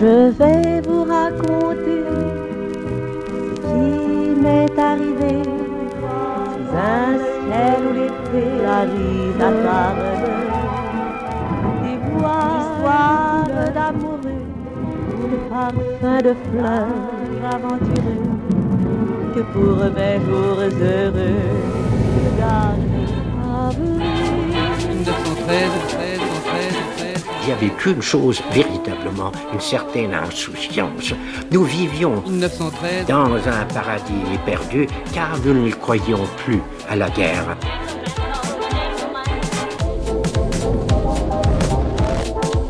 [0.00, 2.02] Je vais vous raconter
[3.54, 5.42] ce qui m'est arrivé
[6.52, 10.10] sous un ciel où l'été arrive à table.
[11.82, 14.44] Des voix d'amoureux,
[15.30, 17.04] le parfum de fleurs
[17.54, 18.34] aventureux
[19.34, 21.83] que pour mes jours heureux,
[27.42, 31.12] il n'y avait qu'une chose véritablement, une certaine insouciance.
[31.50, 32.22] Nous vivions
[33.06, 37.56] dans un paradis perdu car nous ne croyions plus à la guerre.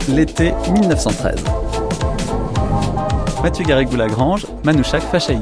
[0.08, 1.44] L'été 1913.
[3.42, 5.40] Mathieu Garrigou-Lagrange, Manouchak Fachaï.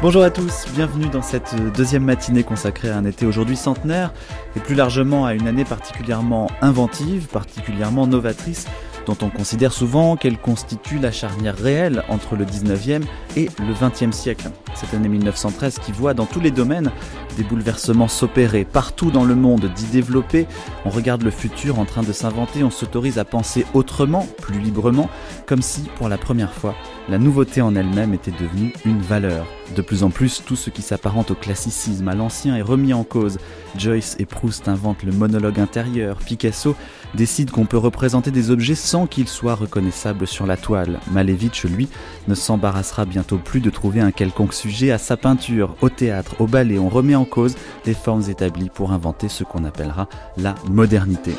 [0.00, 4.12] Bonjour à tous, bienvenue dans cette deuxième matinée consacrée à un été aujourd'hui centenaire
[4.54, 8.68] et plus largement à une année particulièrement inventive, particulièrement novatrice
[9.06, 13.02] dont on considère souvent qu'elle constitue la charnière réelle entre le 19e
[13.38, 14.50] et le 20e siècle.
[14.74, 16.90] Cette année 1913 qui voit dans tous les domaines
[17.36, 20.46] des bouleversements s'opérer, partout dans le monde d'y développer,
[20.84, 25.08] on regarde le futur en train de s'inventer, on s'autorise à penser autrement, plus librement,
[25.46, 26.74] comme si, pour la première fois,
[27.08, 29.46] la nouveauté en elle-même était devenue une valeur.
[29.76, 33.04] De plus en plus, tout ce qui s'apparente au classicisme, à l'ancien est remis en
[33.04, 33.38] cause.
[33.76, 36.74] Joyce et Proust inventent le monologue intérieur, Picasso
[37.14, 40.98] décide qu'on peut représenter des objets sans qu'ils soient reconnaissables sur la toile.
[41.12, 41.88] Malevich, lui,
[42.26, 45.76] ne s'embarrassera bientôt plus de trouver un quelconque sujet à sa peinture.
[45.80, 49.64] Au théâtre, au ballet, on remet en cause les formes établies pour inventer ce qu'on
[49.64, 51.32] appellera la modernité.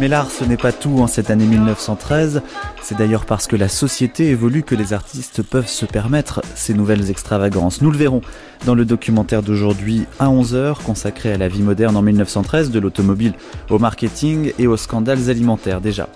[0.00, 2.42] Mais l'art, ce n'est pas tout en cette année 1913.
[2.82, 7.10] C'est d'ailleurs parce que la société évolue que les artistes peuvent se permettre ces nouvelles
[7.10, 7.80] extravagances.
[7.82, 8.20] Nous le verrons
[8.66, 13.34] dans le documentaire d'aujourd'hui à 11h consacré à la vie moderne en 1913, de l'automobile
[13.70, 16.08] au marketing et aux scandales alimentaires déjà.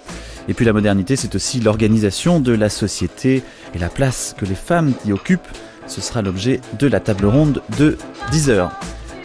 [0.48, 3.42] Et puis la modernité, c'est aussi l'organisation de la société
[3.74, 5.48] et la place que les femmes y occupent.
[5.86, 7.96] Ce sera l'objet de la table ronde de
[8.32, 8.70] 10h.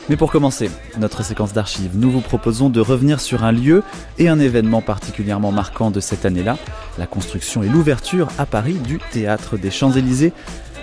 [0.09, 3.83] Mais pour commencer notre séquence d'archives, nous vous proposons de revenir sur un lieu
[4.17, 6.57] et un événement particulièrement marquant de cette année-là,
[6.97, 10.33] la construction et l'ouverture à Paris du Théâtre des Champs-Élysées,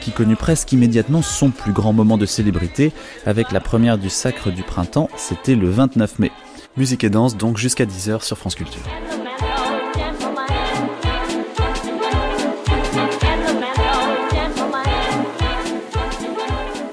[0.01, 2.93] qui connut presque immédiatement son plus grand moment de célébrité
[3.27, 6.31] avec la première du Sacre du Printemps, c'était le 29 mai.
[6.77, 8.81] Musique et danse donc jusqu'à 10h sur France Culture.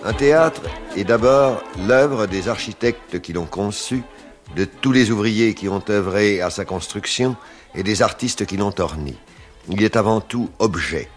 [0.04, 0.62] Un théâtre
[0.96, 4.04] est d'abord l'œuvre des architectes qui l'ont conçu,
[4.56, 7.36] de tous les ouvriers qui ont œuvré à sa construction
[7.74, 9.16] et des artistes qui l'ont orné.
[9.70, 11.10] Il est avant tout objet.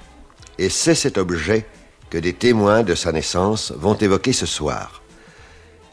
[0.59, 1.67] Et c'est cet objet
[2.11, 5.03] que des témoins de sa naissance vont évoquer ce soir.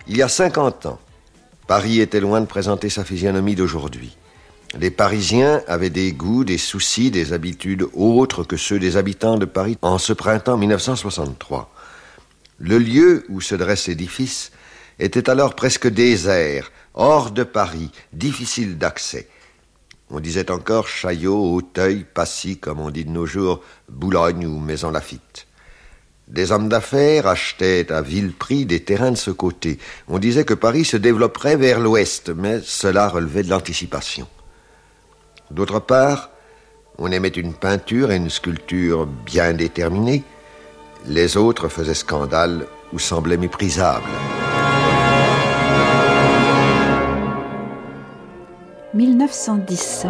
[0.07, 0.99] Il y a 50 ans,
[1.67, 4.15] Paris était loin de présenter sa physionomie d'aujourd'hui.
[4.79, 9.45] Les Parisiens avaient des goûts, des soucis, des habitudes autres que ceux des habitants de
[9.45, 11.71] Paris en ce printemps 1963.
[12.57, 14.51] Le lieu où se dresse l'édifice
[14.99, 19.27] était alors presque désert, hors de Paris, difficile d'accès.
[20.09, 24.91] On disait encore Chaillot, Auteuil, Passy, comme on dit de nos jours, Boulogne ou Maison
[24.91, 25.47] Lafitte.
[26.27, 29.77] Des hommes d'affaires achetaient à vil prix des terrains de ce côté.
[30.07, 34.27] On disait que Paris se développerait vers l'ouest, mais cela relevait de l'anticipation.
[35.51, 36.31] D'autre part,
[36.97, 40.23] on aimait une peinture et une sculpture bien déterminées,
[41.07, 44.03] les autres faisaient scandale ou semblaient méprisables.
[48.93, 50.07] 1910.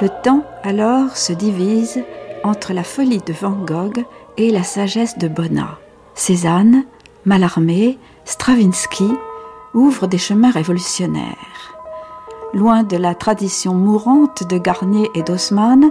[0.00, 2.02] Le temps alors se divise
[2.44, 4.04] entre la folie de Van Gogh
[4.36, 5.78] et la sagesse de Bonnat.
[6.14, 6.84] Cézanne,
[7.24, 9.10] Mallarmé, Stravinsky
[9.74, 11.76] ouvrent des chemins révolutionnaires.
[12.52, 15.90] Loin de la tradition mourante de Garnier et d'Haussmann,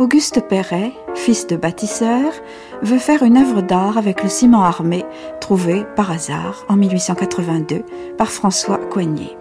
[0.00, 2.32] Auguste Perret, fils de bâtisseur,
[2.82, 5.04] veut faire une œuvre d'art avec le ciment armé
[5.40, 7.82] trouvé par hasard en 1882
[8.16, 9.36] par François Coignet.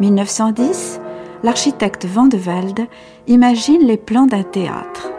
[0.00, 1.00] 1910,
[1.42, 2.86] l'architecte Van de Velde
[3.26, 5.10] imagine les plans d'un théâtre.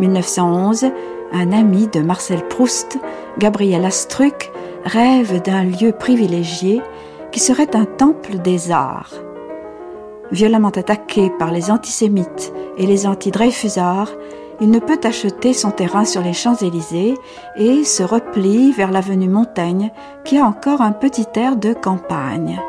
[0.00, 0.86] 1911,
[1.32, 2.98] un ami de Marcel Proust,
[3.38, 4.50] Gabriel Astruc,
[4.84, 6.80] rêve d'un lieu privilégié
[7.32, 9.12] qui serait un temple des arts.
[10.32, 14.12] Violemment attaqué par les antisémites et les anti-Dreyfusards,
[14.60, 17.14] il ne peut acheter son terrain sur les Champs-Élysées
[17.56, 19.90] et se replie vers l'avenue Montaigne
[20.24, 22.60] qui a encore un petit air de campagne.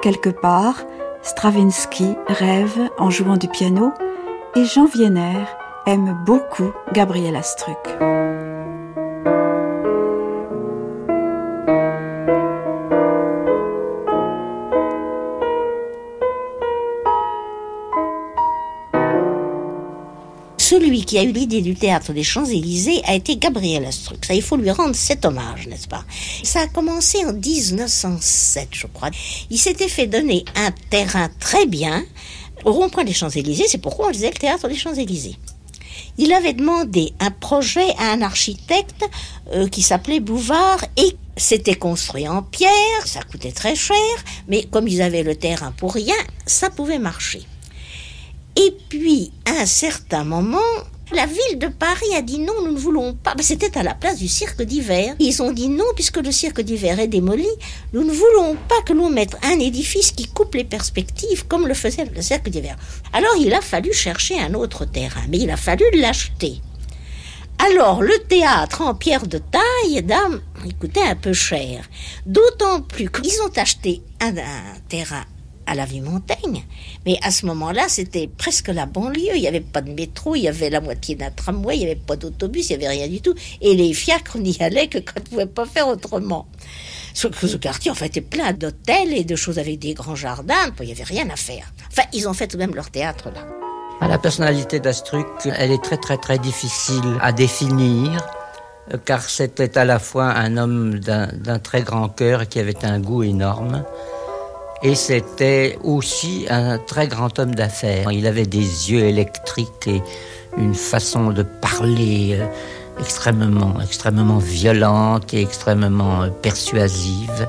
[0.00, 0.82] Quelque part,
[1.22, 3.92] Stravinsky rêve en jouant du piano
[4.56, 5.44] et Jean Vienner
[5.86, 7.78] aime beaucoup Gabriel Astruc.
[21.12, 24.24] Qui a eu l'idée du théâtre des Champs-Élysées a été Gabriel Astruc.
[24.24, 26.06] Ça, il faut lui rendre cet hommage, n'est-ce pas?
[26.42, 29.10] Ça a commencé en 1907, je crois.
[29.50, 32.02] Il s'était fait donner un terrain très bien
[32.64, 33.66] au rond-point des Champs-Élysées.
[33.68, 35.36] C'est pourquoi on disait le théâtre des Champs-Élysées.
[36.16, 39.04] Il avait demandé un projet à un architecte
[39.52, 42.72] euh, qui s'appelait Bouvard et c'était construit en pierre,
[43.04, 43.96] ça coûtait très cher,
[44.48, 46.16] mais comme ils avaient le terrain pour rien,
[46.46, 47.42] ça pouvait marcher.
[48.56, 50.58] Et puis, à un certain moment,
[51.14, 53.34] la ville de Paris a dit non, nous ne voulons pas.
[53.34, 55.14] Ben, c'était à la place du cirque d'hiver.
[55.18, 57.48] Ils ont dit non, puisque le cirque d'hiver est démoli,
[57.92, 61.74] nous ne voulons pas que l'on mette un édifice qui coupe les perspectives comme le
[61.74, 62.76] faisait le cirque d'hiver.
[63.12, 66.60] Alors il a fallu chercher un autre terrain, mais il a fallu l'acheter.
[67.58, 71.88] Alors le théâtre en pierre de taille, dame, il coûtait un peu cher.
[72.26, 75.24] D'autant plus qu'ils ont acheté un, un terrain
[75.66, 76.64] à la ville Montaigne.
[77.06, 79.34] Mais à ce moment-là, c'était presque la banlieue.
[79.34, 81.86] Il n'y avait pas de métro, il y avait la moitié d'un tramway, il n'y
[81.86, 83.34] avait pas d'autobus, il n'y avait rien du tout.
[83.60, 86.46] Et les fiacres n'y allaient que quand on ne pouvait pas faire autrement.
[87.14, 90.72] Ce, ce quartier, en fait, était plein d'hôtels et de choses avec des grands jardins.
[90.80, 91.72] Il n'y avait rien à faire.
[91.90, 93.46] Enfin, ils ont fait tout de même leur théâtre là.
[94.00, 98.26] Ah, la personnalité d'Astruc, elle est très très très difficile à définir
[99.04, 103.22] car c'était à la fois un homme d'un très grand cœur qui avait un goût
[103.22, 103.84] énorme
[104.82, 108.10] et c'était aussi un très grand homme d'affaires.
[108.10, 110.02] Il avait des yeux électriques et
[110.56, 112.46] une façon de parler euh,
[112.98, 117.48] extrêmement, extrêmement violente et extrêmement euh, persuasive.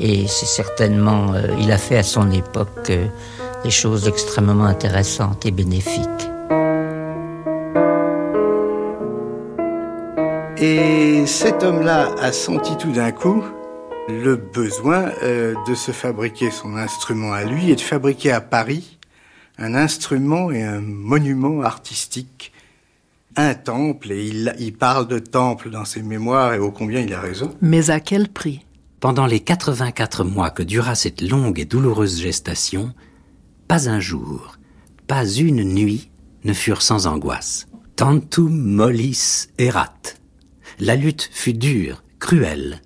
[0.00, 2.90] Et c'est certainement, euh, il a fait à son époque
[3.62, 6.28] des choses extrêmement intéressantes et bénéfiques.
[10.60, 13.44] Et cet homme-là a senti tout d'un coup
[14.08, 18.98] le besoin euh, de se fabriquer son instrument à lui et de fabriquer à Paris
[19.58, 22.52] un instrument et un monument artistique,
[23.36, 27.12] un temple, et il, il parle de temple dans ses mémoires et ô combien il
[27.12, 27.54] a raison.
[27.60, 28.64] Mais à quel prix?
[29.00, 32.94] Pendant les 84 mois que dura cette longue et douloureuse gestation,
[33.66, 34.58] pas un jour,
[35.06, 36.10] pas une nuit
[36.44, 37.66] ne furent sans angoisse.
[37.96, 39.92] Tantum mollis erat.
[40.78, 42.80] La lutte fut dure, cruelle,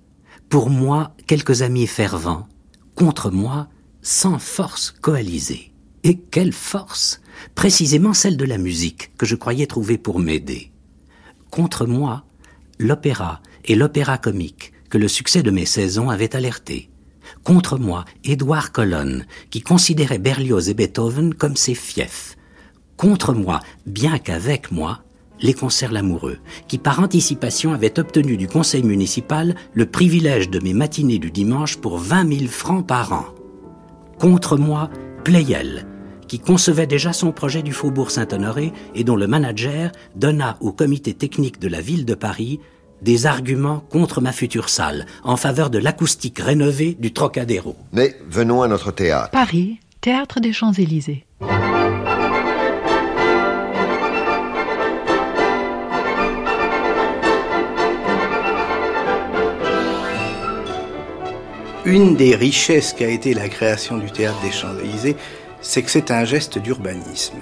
[0.53, 2.47] pour moi, quelques amis fervents,
[2.93, 3.69] contre moi,
[4.03, 5.73] sans force coalisée.
[6.03, 7.21] Et quelle force?
[7.55, 10.71] Précisément celle de la musique que je croyais trouver pour m'aider.
[11.49, 12.25] Contre moi,
[12.77, 16.91] l'opéra et l'opéra comique que le succès de mes saisons avait alerté.
[17.43, 22.37] Contre moi, Édouard Colonne, qui considérait Berlioz et Beethoven comme ses fiefs.
[22.95, 25.01] Contre moi, bien qu'avec moi,
[25.43, 30.73] les concerts l'amoureux, qui par anticipation avaient obtenu du conseil municipal le privilège de mes
[30.73, 33.25] matinées du dimanche pour 20 000 francs par an.
[34.19, 34.89] Contre moi,
[35.23, 35.85] Pleyel,
[36.27, 41.13] qui concevait déjà son projet du Faubourg Saint-Honoré et dont le manager donna au comité
[41.13, 42.59] technique de la ville de Paris
[43.01, 47.75] des arguments contre ma future salle, en faveur de l'acoustique rénovée du Trocadéro.
[47.91, 49.31] Mais venons à notre théâtre.
[49.31, 51.25] Paris, théâtre des Champs-Élysées.
[61.85, 65.17] Une des richesses qu'a été la création du théâtre des Champs-Élysées,
[65.59, 67.39] c'est que c'est un geste d'urbanisme.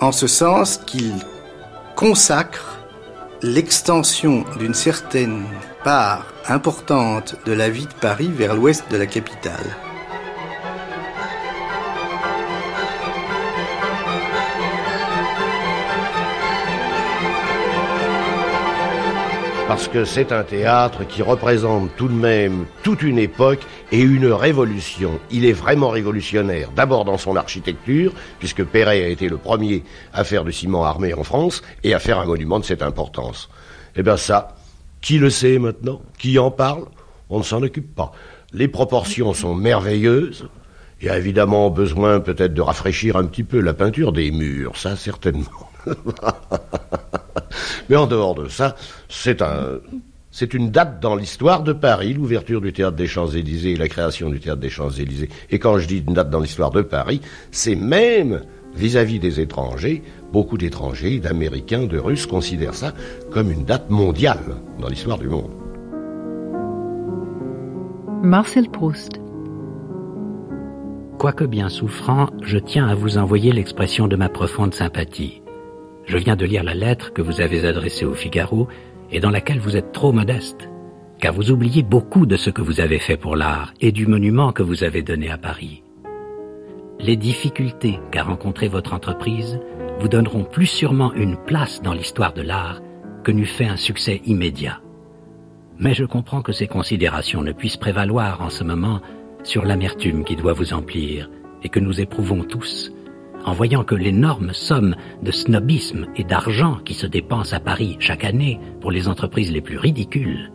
[0.00, 1.12] En ce sens qu'il
[1.94, 2.78] consacre
[3.42, 5.44] l'extension d'une certaine
[5.84, 9.76] part importante de la vie de Paris vers l'ouest de la capitale.
[19.68, 24.26] Parce que c'est un théâtre qui représente tout de même toute une époque et une
[24.26, 25.18] révolution.
[25.32, 29.82] Il est vraiment révolutionnaire, d'abord dans son architecture, puisque Perret a été le premier
[30.12, 33.48] à faire du ciment armé en France et à faire un monument de cette importance.
[33.96, 34.56] Eh bien ça,
[35.00, 36.00] qui le sait maintenant?
[36.18, 36.84] Qui en parle?
[37.28, 38.12] On ne s'en occupe pas.
[38.52, 40.48] Les proportions sont merveilleuses.
[41.00, 44.76] Il y a évidemment besoin peut-être de rafraîchir un petit peu la peinture des murs,
[44.76, 45.70] ça certainement.
[47.88, 48.76] Mais en dehors de ça,
[49.08, 49.80] c'est un,
[50.30, 54.28] c'est une date dans l'histoire de Paris, l'ouverture du théâtre des Champs-Élysées et la création
[54.28, 55.30] du théâtre des Champs-Élysées.
[55.50, 58.42] Et quand je dis une date dans l'histoire de Paris, c'est même
[58.74, 60.02] vis-à-vis des étrangers,
[60.34, 62.92] beaucoup d'étrangers, d'Américains, de Russes considèrent ça
[63.30, 64.40] comme une date mondiale
[64.78, 65.52] dans l'histoire du monde.
[68.22, 69.20] Marcel Proust.
[71.18, 75.40] Quoique bien souffrant, je tiens à vous envoyer l'expression de ma profonde sympathie.
[76.06, 78.68] Je viens de lire la lettre que vous avez adressée au Figaro
[79.10, 80.68] et dans laquelle vous êtes trop modeste,
[81.20, 84.52] car vous oubliez beaucoup de ce que vous avez fait pour l'art et du monument
[84.52, 85.82] que vous avez donné à Paris.
[86.98, 89.60] les difficultés qu'a rencontrées votre entreprise
[90.00, 92.80] vous donneront plus sûrement une place dans l'histoire de l'art
[93.22, 94.80] que n'eût fait un succès immédiat.
[95.78, 99.00] Mais je comprends que ces considérations ne puissent prévaloir en ce moment
[99.42, 101.28] sur l'amertume qui doit vous emplir
[101.62, 102.92] et que nous éprouvons tous
[103.46, 108.24] en voyant que l'énorme somme de snobisme et d'argent qui se dépense à Paris chaque
[108.24, 110.52] année pour les entreprises les plus ridicules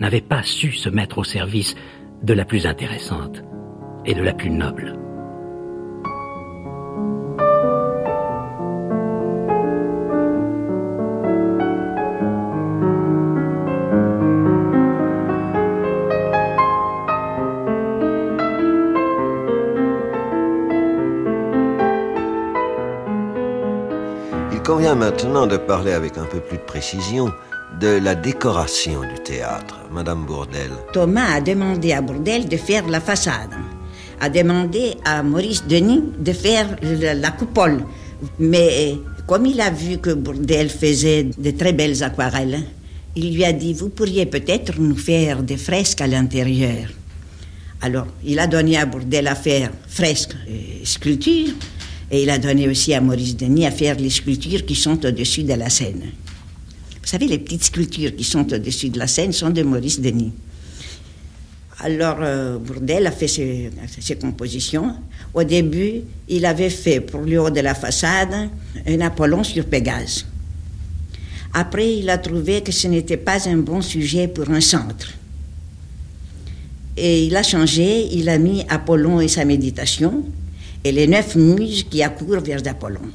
[0.00, 1.74] n'avait pas su se mettre au service
[2.22, 3.42] de la plus intéressante
[4.04, 5.05] et de la plus noble.
[24.66, 27.30] Convient maintenant de parler avec un peu plus de précision
[27.80, 30.72] de la décoration du théâtre, Madame Bourdel.
[30.92, 33.50] Thomas a demandé à Bourdel de faire la façade,
[34.20, 37.84] a demandé à Maurice Denis de faire la coupole.
[38.40, 38.96] Mais
[39.28, 42.64] comme il a vu que Bourdel faisait de très belles aquarelles,
[43.14, 46.88] il lui a dit, vous pourriez peut-être nous faire des fresques à l'intérieur.
[47.82, 51.52] Alors, il a donné à Bourdel à faire fresques et sculptures.
[52.10, 55.42] Et il a donné aussi à Maurice Denis à faire les sculptures qui sont au-dessus
[55.42, 56.02] de la scène.
[57.02, 60.32] Vous savez, les petites sculptures qui sont au-dessus de la scène sont de Maurice Denis.
[61.80, 63.70] Alors, euh, Bourdel a fait ses,
[64.00, 64.94] ses, compositions.
[65.34, 68.48] Au début, il avait fait pour le haut de la façade
[68.86, 70.24] un Apollon sur Pégase.
[71.52, 75.12] Après, il a trouvé que ce n'était pas un bon sujet pour un centre.
[76.96, 80.24] Et il a changé, il a mis Apollon et sa méditation,
[80.84, 83.10] et les neuf muses qui accourent vers Apollon.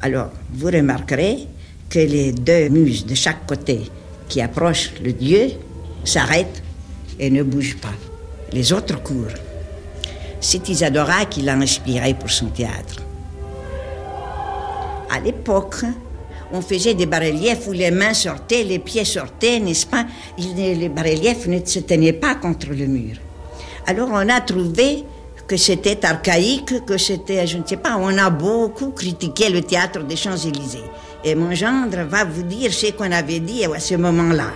[0.00, 1.46] Alors, vous remarquerez
[1.88, 3.82] que les deux muses de chaque côté
[4.28, 5.50] qui approchent le dieu
[6.04, 6.62] s'arrêtent
[7.18, 7.94] et ne bougent pas.
[8.52, 9.38] Les autres courent.
[10.40, 13.02] C'est Isadora qui l'a inspiré pour son théâtre.
[15.10, 15.84] À l'époque,
[16.52, 20.06] on faisait des bas-reliefs où les mains sortaient, les pieds sortaient, n'est-ce pas?
[20.38, 23.16] Les bas-reliefs ne se tenaient pas contre le mur.
[23.86, 25.04] Alors on a trouvé
[25.46, 30.04] que c'était archaïque, que c'était, je ne sais pas, on a beaucoup critiqué le théâtre
[30.04, 30.84] des Champs-Élysées.
[31.24, 34.50] Et mon gendre va vous dire ce qu'on avait dit à ce moment-là.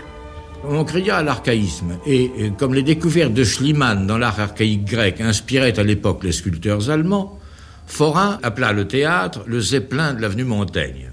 [0.69, 5.79] On cria à l'archaïsme, et comme les découvertes de Schliemann dans l'art archaïque grec inspiraient
[5.79, 7.39] à l'époque les sculpteurs allemands,
[7.87, 11.13] Forain appela le théâtre le Zeppelin de l'avenue Montaigne.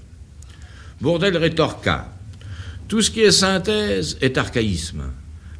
[1.00, 2.08] Bourdel rétorqua
[2.88, 5.04] Tout ce qui est synthèse est archaïsme.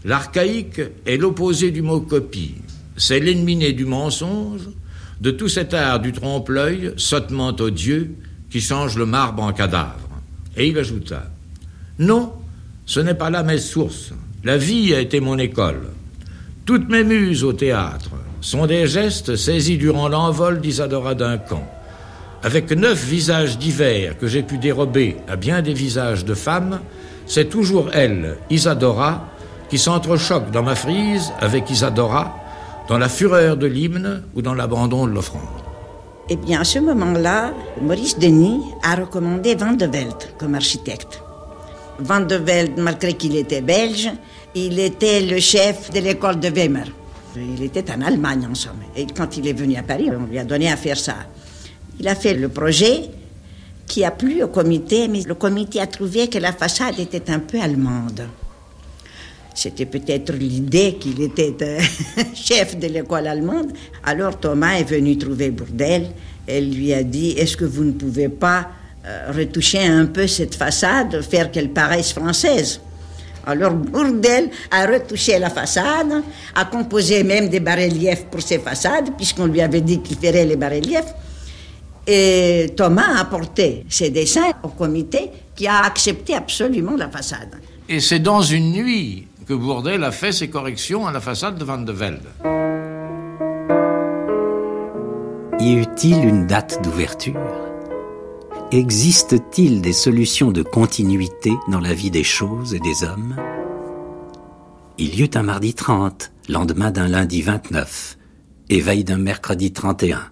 [0.05, 2.57] L'archaïque est l'opposé du mot copie.
[2.97, 4.69] C'est l'ennemi du mensonge,
[5.21, 8.15] de tout cet art du trompe-l'œil, sottement odieux,
[8.51, 10.09] qui change le marbre en cadavre.
[10.57, 11.25] Et il ajouta
[11.99, 12.33] Non,
[12.87, 14.13] ce n'est pas là mes sources.
[14.45, 15.89] La vie a été mon école.
[16.65, 18.11] Toutes mes muses au théâtre
[18.41, 21.67] sont des gestes saisis durant l'envol d'Isadora Duncan.
[22.43, 26.81] Avec neuf visages divers que j'ai pu dérober à bien des visages de femmes,
[27.27, 29.31] c'est toujours elle, Isadora,
[29.71, 32.44] qui s'entrechoque dans ma frise avec Isadora,
[32.89, 35.43] dans la fureur de l'hymne ou dans l'abandon de l'offrande
[36.29, 41.23] Eh bien, à ce moment-là, Maurice Denis a recommandé Van de Velde comme architecte.
[41.99, 44.11] Van de Velde, malgré qu'il était belge,
[44.55, 46.87] il était le chef de l'école de Weimar.
[47.37, 48.83] Il était en Allemagne, en somme.
[48.97, 51.15] Et quand il est venu à Paris, on lui a donné à faire ça.
[51.99, 53.11] Il a fait le projet
[53.87, 57.41] qui a plu au comité, mais le comité a trouvé que la façade était un
[57.41, 58.27] peu allemande.
[59.55, 61.81] C'était peut-être l'idée qu'il était euh,
[62.35, 63.73] chef de l'école allemande.
[64.03, 66.09] Alors Thomas est venu trouver Bourdel.
[66.47, 68.69] Elle lui a dit Est-ce que vous ne pouvez pas
[69.07, 72.81] euh, retoucher un peu cette façade, faire qu'elle paraisse française?
[73.47, 76.23] Alors Bourdel a retouché la façade,
[76.55, 80.57] a composé même des bas-reliefs pour ses façades, puisqu'on lui avait dit qu'il ferait les
[80.57, 81.15] bas-reliefs.
[82.07, 87.55] Et Thomas a apporté ses dessins au comité qui a accepté absolument la façade.
[87.89, 91.65] Et c'est dans une nuit que Bourdel a fait ses corrections à la façade de
[91.65, 92.29] Van de Velde.
[95.61, 97.35] Y eut-il une date d'ouverture?
[98.71, 103.37] Existe-t-il des solutions de continuité dans la vie des choses et des hommes?
[104.99, 108.19] Il y eut un mardi 30, lendemain d'un lundi 29,
[108.71, 110.31] éveil d'un mercredi 31.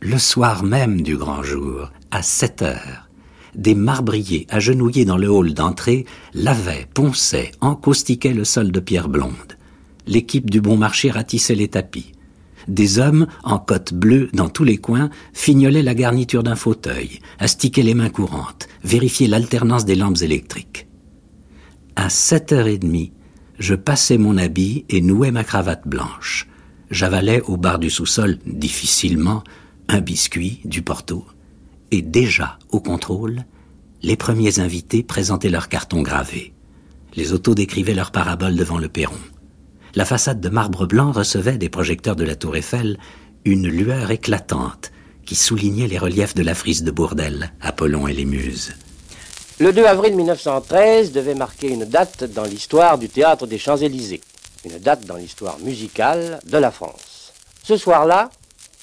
[0.00, 3.08] Le soir même du grand jour, à 7 heures,
[3.54, 9.56] des marbriers agenouillés dans le hall d'entrée lavaient, ponçaient, encaustiquaient le sol de pierre blonde.
[10.06, 12.12] L'équipe du bon marché ratissait les tapis.
[12.68, 17.82] Des hommes, en cotte bleue dans tous les coins, fignolaient la garniture d'un fauteuil, astiquaient
[17.82, 20.86] les mains courantes, vérifiaient l'alternance des lampes électriques.
[21.96, 23.12] À sept heures et demie,
[23.58, 26.48] je passais mon habit et nouais ma cravate blanche.
[26.90, 29.42] j'avalais au bar du sous-sol, difficilement,
[29.88, 31.24] un biscuit du Porto,
[31.92, 33.44] et déjà, au contrôle,
[34.02, 36.54] les premiers invités présentaient leurs cartons gravés.
[37.14, 39.20] Les autos décrivaient leurs paraboles devant le perron.
[39.94, 42.98] La façade de marbre blanc recevait des projecteurs de la tour Eiffel
[43.44, 44.90] une lueur éclatante
[45.26, 48.72] qui soulignait les reliefs de la frise de Bourdelle, Apollon et les Muses.
[49.58, 54.22] Le 2 avril 1913 devait marquer une date dans l'histoire du théâtre des Champs-Élysées,
[54.64, 57.32] une date dans l'histoire musicale de la France.
[57.62, 58.30] Ce soir-là,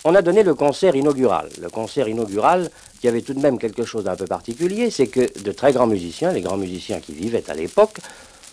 [0.03, 1.49] on a donné le concert inaugural.
[1.61, 2.69] Le concert inaugural
[3.01, 5.87] qui avait tout de même quelque chose d'un peu particulier, c'est que de très grands
[5.87, 7.97] musiciens, les grands musiciens qui vivaient à l'époque,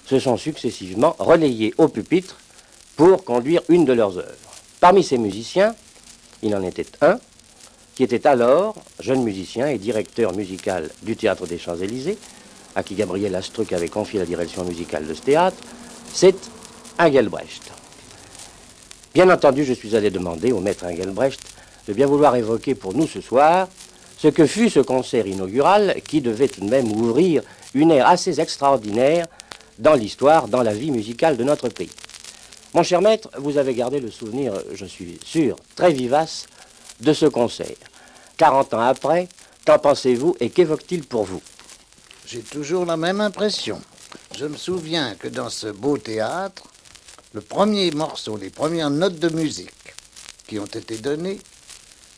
[0.07, 2.37] se sont successivement relayés au pupitre
[2.97, 4.55] pour conduire une de leurs œuvres.
[4.81, 5.75] Parmi ces musiciens,
[6.43, 7.19] il en était un
[7.95, 12.19] qui était alors jeune musicien et directeur musical du Théâtre des Champs-Élysées,
[12.75, 15.57] à qui Gabriel Astruc avait confié la direction musicale de ce théâtre,
[16.12, 16.37] c'est
[16.99, 17.75] Engelbrecht.
[19.16, 21.40] Bien entendu, je suis allé demander au maître Engelbrecht
[21.88, 23.66] de bien vouloir évoquer pour nous ce soir
[24.18, 27.42] ce que fut ce concert inaugural qui devait tout de même ouvrir
[27.73, 29.26] une ère assez extraordinaire
[29.78, 31.88] dans l'histoire, dans la vie musicale de notre pays.
[32.75, 36.44] Mon cher maître, vous avez gardé le souvenir, je suis sûr, très vivace
[37.00, 37.78] de ce concert.
[38.37, 39.30] 40 ans après,
[39.66, 41.40] qu'en pensez-vous et qu'évoque-t-il pour vous?
[42.26, 43.80] J'ai toujours la même impression.
[44.37, 46.64] Je me souviens que dans ce beau théâtre,
[47.37, 49.95] le premier morceau, les premières notes de musique
[50.47, 51.38] qui ont été données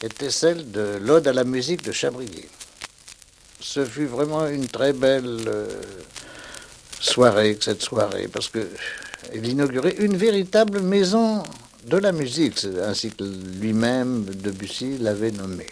[0.01, 2.49] étaient celles de l'Ode à la musique de Chabrier.
[3.59, 5.67] Ce fut vraiment une très belle euh,
[7.01, 8.69] soirée, cette soirée, parce que
[9.35, 11.43] il inaugurait une véritable maison
[11.85, 13.25] de la musique, ainsi que
[13.61, 15.67] lui-même, Debussy, l'avait nommé.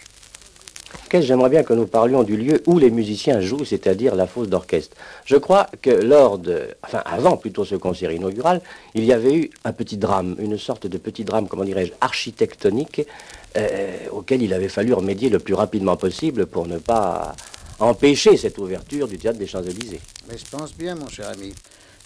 [1.11, 4.95] J'aimerais bien que nous parlions du lieu où les musiciens jouent, c'est-à-dire la fosse d'orchestre?
[5.25, 8.61] Je crois que lors de, enfin avant plutôt ce concert inaugural,
[8.93, 13.01] il y avait eu un petit drame, une sorte de petit drame, comment dirais-je, architectonique,
[13.55, 17.35] euh, auquel il avait fallu remédier le plus rapidement possible pour ne pas
[17.79, 20.01] empêcher cette ouverture du théâtre des Champs-Élysées.
[20.29, 21.53] Mais je pense bien, mon cher ami.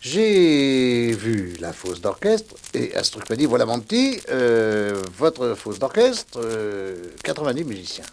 [0.02, 5.78] J'ai vu la fosse d'orchestre et Astruc m'a dit voilà mon petit, euh, votre fosse
[5.78, 6.40] d'orchestre,
[7.24, 8.06] 90 euh, musiciens.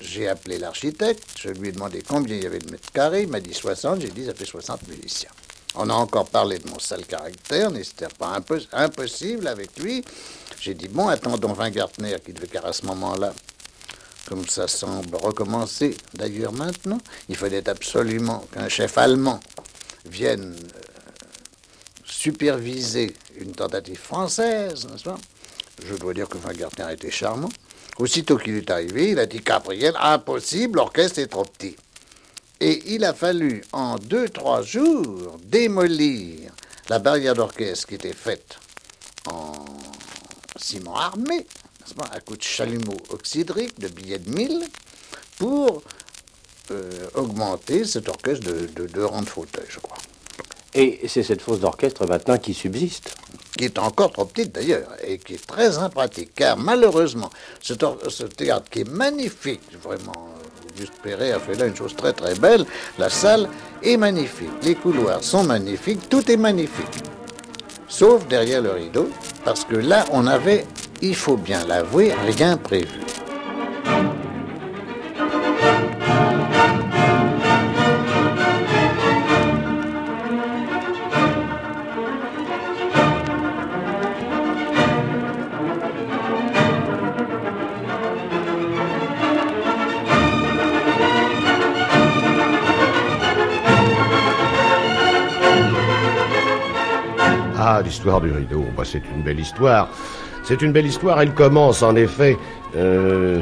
[0.00, 3.28] J'ai appelé l'architecte, je lui ai demandé combien il y avait de mètres carrés, il
[3.28, 5.30] m'a dit 60, j'ai dit ça fait 60 musiciens.
[5.74, 8.38] On a encore parlé de mon sale caractère, n'était pas
[8.72, 10.04] impossible avec lui.
[10.60, 13.34] J'ai dit bon, attendons Gartner qui devait car à ce moment-là
[14.26, 19.40] comme ça semble recommencer d'ailleurs maintenant, il fallait absolument qu'un chef allemand
[20.04, 20.80] vienne euh,
[22.04, 25.18] superviser une tentative française, n'est-ce pas?
[25.86, 27.50] Je dois dire que Weingartner était charmant.
[27.98, 31.76] Aussitôt qu'il est arrivé, il a dit Gabriel, impossible, l'orchestre est trop petit.
[32.60, 36.52] Et il a fallu, en deux, trois jours, démolir
[36.88, 38.58] la barrière d'orchestre qui était faite
[39.26, 39.52] en
[40.56, 41.46] ciment armé,
[42.12, 44.64] à coup de chalumeau oxydrique, de billets de mille,
[45.38, 45.82] pour
[46.70, 49.98] euh, augmenter cet orchestre de, de deux rangs de fauteuils, je crois.
[50.76, 53.14] Et c'est cette fosse d'orchestre maintenant qui subsiste
[53.56, 57.30] Qui est encore trop petite d'ailleurs, et qui est très impratique, car malheureusement,
[57.62, 57.72] ce,
[58.08, 60.34] ce théâtre qui est magnifique, vraiment,
[60.70, 62.66] Auguste Perret a fait là une chose très très belle,
[62.98, 63.48] la salle
[63.82, 67.02] est magnifique, les couloirs sont magnifiques, tout est magnifique.
[67.88, 69.08] Sauf derrière le rideau,
[69.46, 70.66] parce que là, on avait,
[71.00, 73.05] il faut bien l'avouer, rien prévu.
[97.86, 98.64] L'histoire du rideau.
[98.76, 99.88] Bah, c'est une belle histoire.
[100.42, 101.20] C'est une belle histoire.
[101.20, 102.36] Elle commence en effet,
[102.76, 103.40] euh,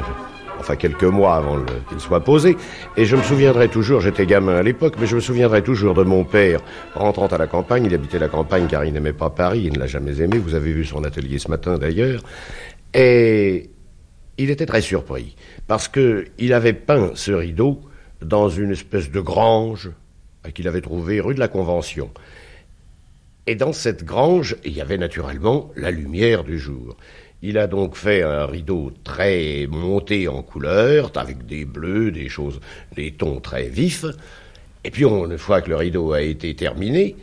[0.59, 1.57] enfin quelques mois avant
[1.89, 2.55] qu'il soit posé.
[2.95, 6.03] Et je me souviendrai toujours, j'étais gamin à l'époque, mais je me souviendrai toujours de
[6.03, 6.61] mon père
[6.93, 7.85] rentrant à la campagne.
[7.85, 10.37] Il habitait la campagne car il n'aimait pas Paris, il ne l'a jamais aimé.
[10.37, 12.21] Vous avez vu son atelier ce matin d'ailleurs.
[12.93, 13.69] Et
[14.37, 15.35] il était très surpris
[15.67, 17.81] parce que il avait peint ce rideau
[18.21, 19.91] dans une espèce de grange
[20.53, 22.09] qu'il avait trouvée rue de la Convention.
[23.47, 26.97] Et dans cette grange, il y avait naturellement la lumière du jour.
[27.43, 32.59] Il a donc fait un rideau très monté en couleur, avec des bleus, des choses,
[32.95, 34.05] des tons très vifs.
[34.83, 37.15] Et puis, une fois que le rideau a été terminé,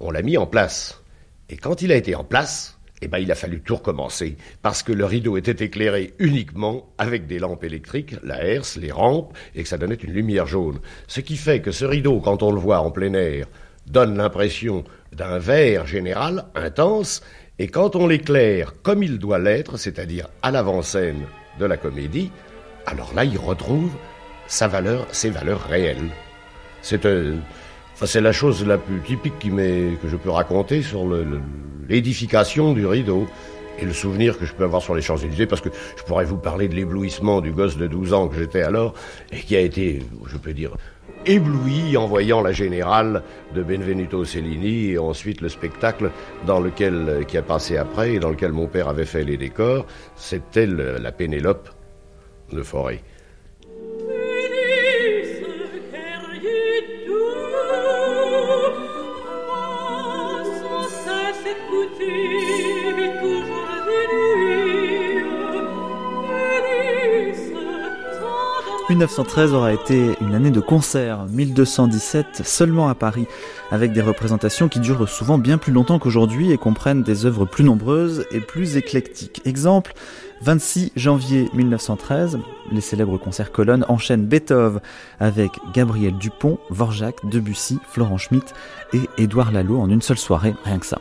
[0.00, 1.04] on l'a mis en place.
[1.50, 4.82] Et quand il a été en place, eh ben, il a fallu tout recommencer, parce
[4.82, 9.62] que le rideau était éclairé uniquement avec des lampes électriques, la herse, les rampes, et
[9.62, 10.80] que ça donnait une lumière jaune.
[11.06, 13.46] Ce qui fait que ce rideau, quand on le voit en plein air,
[13.86, 17.22] donne l'impression d'un vert général intense,
[17.58, 21.26] Et quand on l'éclaire comme il doit l'être, c'est-à-dire à, l'avant-scène
[21.58, 22.30] de la comédie,
[22.86, 23.90] alors là, il retrouve
[24.46, 26.10] sa valeur, ses valeurs réelles.
[26.80, 27.36] C'est euh,
[28.14, 31.04] la chose la plus typique qui que je peux raconter sur
[31.88, 33.28] l'édification du rideau
[33.78, 36.36] et le souvenir que je peux avoir sur les Champs-Élysées, parce que je pourrais vous
[36.36, 38.94] parler de l'éblouissement du gosse de 12 ans que j'étais alors,
[39.32, 40.76] et qui a été, je peux dire,
[41.26, 43.22] ébloui en voyant la générale
[43.54, 46.10] de Benvenuto Cellini et ensuite le spectacle
[46.46, 49.86] dans lequel, qui a passé après et dans lequel mon père avait fait les décors,
[50.16, 51.68] c'était la Pénélope
[52.52, 53.02] de Forêt.
[69.00, 73.26] 1913 aura été une année de concert, 1217 seulement à Paris,
[73.70, 77.64] avec des représentations qui durent souvent bien plus longtemps qu'aujourd'hui et comprennent des œuvres plus
[77.64, 79.40] nombreuses et plus éclectiques.
[79.46, 79.94] Exemple,
[80.42, 84.82] 26 janvier 1913, les célèbres concerts colonnes enchaînent Beethoven
[85.18, 88.52] avec Gabriel Dupont, Vorjak, Debussy, Florent Schmitt
[88.92, 90.98] et Édouard Lalo en une seule soirée, rien que ça.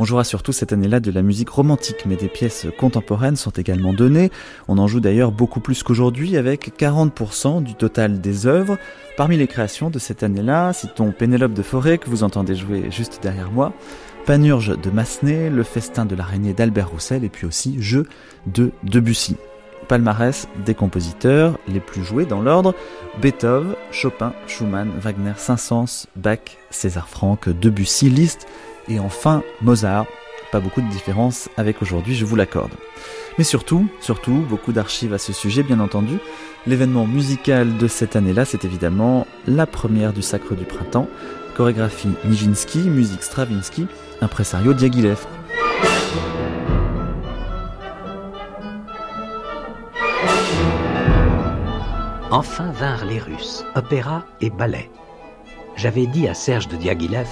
[0.00, 3.92] On jouera surtout cette année-là de la musique romantique, mais des pièces contemporaines sont également
[3.92, 4.30] données.
[4.68, 8.78] On en joue d'ailleurs beaucoup plus qu'aujourd'hui, avec 40% du total des œuvres.
[9.16, 13.18] Parmi les créations de cette année-là, citons Pénélope de Forêt, que vous entendez jouer juste
[13.22, 13.72] derrière moi,
[14.24, 18.06] Panurge de Massenet, Le festin de l'araignée d'Albert Roussel, et puis aussi Jeu
[18.46, 19.36] de Debussy.
[19.88, 22.74] Palmarès des compositeurs les plus joués dans l'ordre
[23.20, 28.46] Beethoven, Chopin, Schumann, Wagner, Saint-Saëns, Bach, César Franck, Debussy, Liszt
[28.88, 30.06] et enfin Mozart.
[30.50, 32.72] Pas beaucoup de différence avec aujourd'hui, je vous l'accorde.
[33.36, 36.18] Mais surtout, surtout, beaucoup d'archives à ce sujet, bien entendu.
[36.66, 41.06] L'événement musical de cette année-là, c'est évidemment la première du Sacre du Printemps,
[41.54, 43.86] chorégraphie Nijinsky, musique Stravinsky,
[44.22, 45.26] impresario Diaghilev.
[52.30, 54.90] Enfin vinrent les Russes, opéra et ballet.
[55.76, 57.28] J'avais dit à Serge de Diaghilev,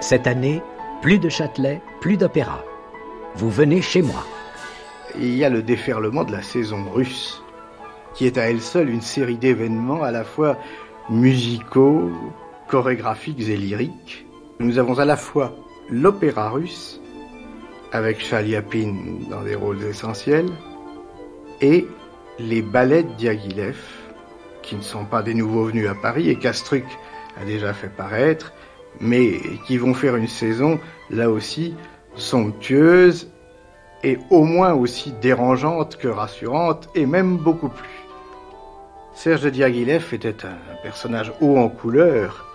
[0.00, 0.62] cette année,
[1.00, 2.64] plus de Châtelet, plus d'opéra.
[3.36, 4.24] Vous venez chez moi.
[5.16, 7.42] Il y a le déferlement de la saison russe,
[8.14, 10.58] qui est à elle seule une série d'événements à la fois
[11.08, 12.10] musicaux,
[12.68, 14.26] chorégraphiques et lyriques.
[14.58, 15.54] Nous avons à la fois
[15.88, 17.00] l'opéra russe,
[17.92, 18.94] avec Chaliapin
[19.30, 20.50] dans des rôles essentiels,
[21.60, 21.86] et
[22.38, 23.78] les ballets de Diaghilev,
[24.62, 26.84] qui ne sont pas des nouveaux venus à Paris et qu'Astruc
[27.40, 28.52] a déjà fait paraître,
[29.00, 30.78] mais qui vont faire une saison,
[31.10, 31.74] là aussi,
[32.14, 33.30] somptueuse
[34.02, 37.88] et au moins aussi dérangeante que rassurante, et même beaucoup plus.
[39.12, 42.46] Serge de Diaghilev était un personnage haut en couleur,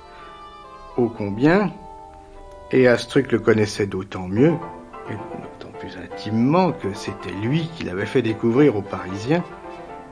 [0.96, 1.72] ô combien,
[2.72, 4.54] et Astruc le connaissait d'autant mieux,
[5.10, 9.44] et d'autant plus intimement que c'était lui qui l'avait fait découvrir aux Parisiens,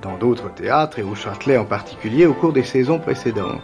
[0.02, 3.62] dans d'autres théâtres et au Châtelet en particulier au cours des saisons précédentes.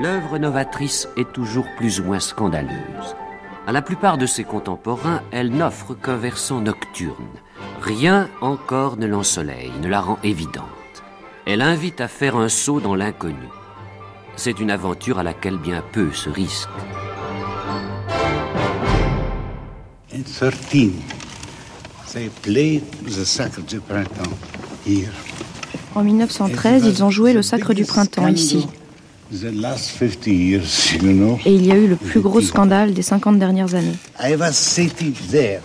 [0.00, 3.16] L'œuvre novatrice est toujours plus ou moins scandaleuse.
[3.66, 7.28] À la plupart de ses contemporains, elle n'offre qu'un versant nocturne.
[7.82, 10.64] Rien encore ne l'ensoleille, ne la rend évidente.
[11.46, 13.48] Elle invite à faire un saut dans l'inconnu.
[14.36, 16.68] C'est une aventure à laquelle bien peu se risquent.
[25.94, 28.66] En 1913, ils ont joué le Sacre du Printemps ici.
[31.44, 33.94] Et il y a eu le plus gros scandale des 50 dernières années.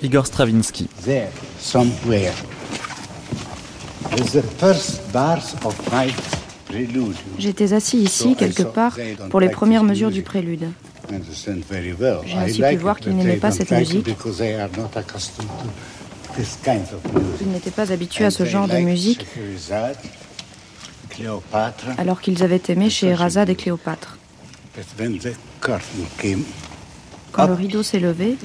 [0.04, 0.88] Igor Stravinsky.
[7.40, 8.98] J'étais assis ici, quelque part,
[9.30, 10.68] pour les premières mesures du prélude.
[11.10, 14.08] J'ai ainsi pu voir qu'il n'aimait pas cette musique.
[17.42, 19.26] Il n'était pas habitué à ce genre de musique
[21.98, 24.18] alors qu'ils avaient aimé chez Erazade et Cléopâtre.
[27.32, 28.38] Quand le rideau s'est levé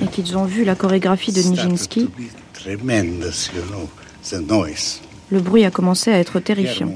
[0.00, 2.08] et qu'ils ont vu la chorégraphie de Nijinsky,
[5.30, 6.92] le bruit a commencé à être terrifiant.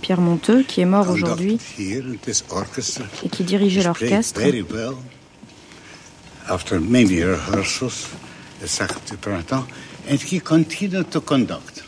[0.00, 4.40] Pierre Monteux, qui est mort aujourd'hui et qui dirigeait l'orchestre,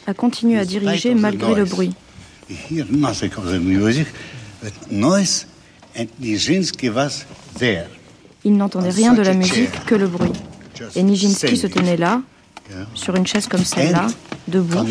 [0.07, 1.93] a continué à diriger malgré le bruit.
[8.45, 10.33] Il n'entendait rien de la musique que le bruit.
[10.97, 12.23] Et Nijinsky se tenait là,
[12.95, 14.07] sur une chaise comme celle-là,
[14.49, 14.87] debout,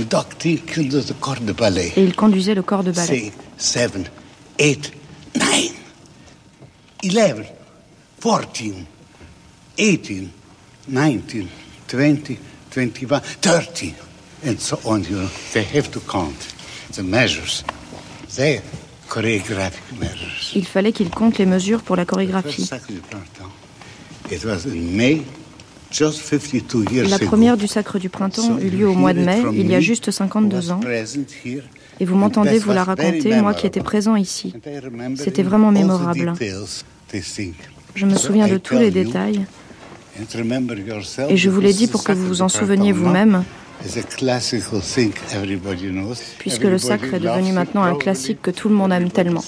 [1.95, 3.31] et il conduisait le corps de ballet.
[3.57, 3.91] 7,
[4.59, 4.93] 8,
[7.03, 7.41] 9,
[8.23, 8.73] 11, 14,
[9.77, 10.29] 18,
[10.87, 11.45] 19,
[11.89, 12.37] 20,
[12.71, 13.93] 21, 30,
[14.45, 15.03] and so on.
[15.03, 16.55] You know, they have to count
[16.93, 17.63] the measures.
[18.35, 18.61] They
[19.09, 20.51] choreographic measures.
[20.55, 22.69] Il fallait qu'il compte les mesures pour la chorégraphie.
[24.31, 25.23] It was in May,
[25.91, 27.25] just 52 years La ago.
[27.25, 30.11] première du Sacre du Printemps eut lieu au mois de mai, il y a juste
[30.11, 30.79] 52 ans.
[31.43, 31.63] Here.
[31.99, 34.53] Et vous m'entendez vous la raconter, moi qui étais présent ici.
[35.15, 36.33] C'était vraiment mémorable.
[37.95, 39.45] Je me souviens de tous les détails.
[41.29, 43.43] Et je vous l'ai dit pour que vous vous en souveniez vous-même,
[46.39, 49.43] puisque le sacre est devenu maintenant un classique que tout le monde aime tellement.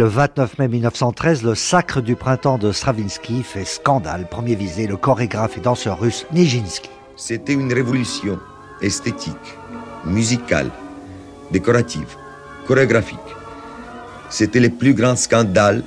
[0.00, 4.26] Le 29 mai 1913, le sacre du printemps de Stravinsky fait scandale.
[4.30, 6.88] Premier visé, le chorégraphe et danseur russe Nijinsky.
[7.16, 8.38] C'était une révolution
[8.80, 9.36] esthétique,
[10.06, 10.70] musicale,
[11.50, 12.16] décorative,
[12.66, 13.18] chorégraphique.
[14.30, 15.82] C'était le plus grand scandale.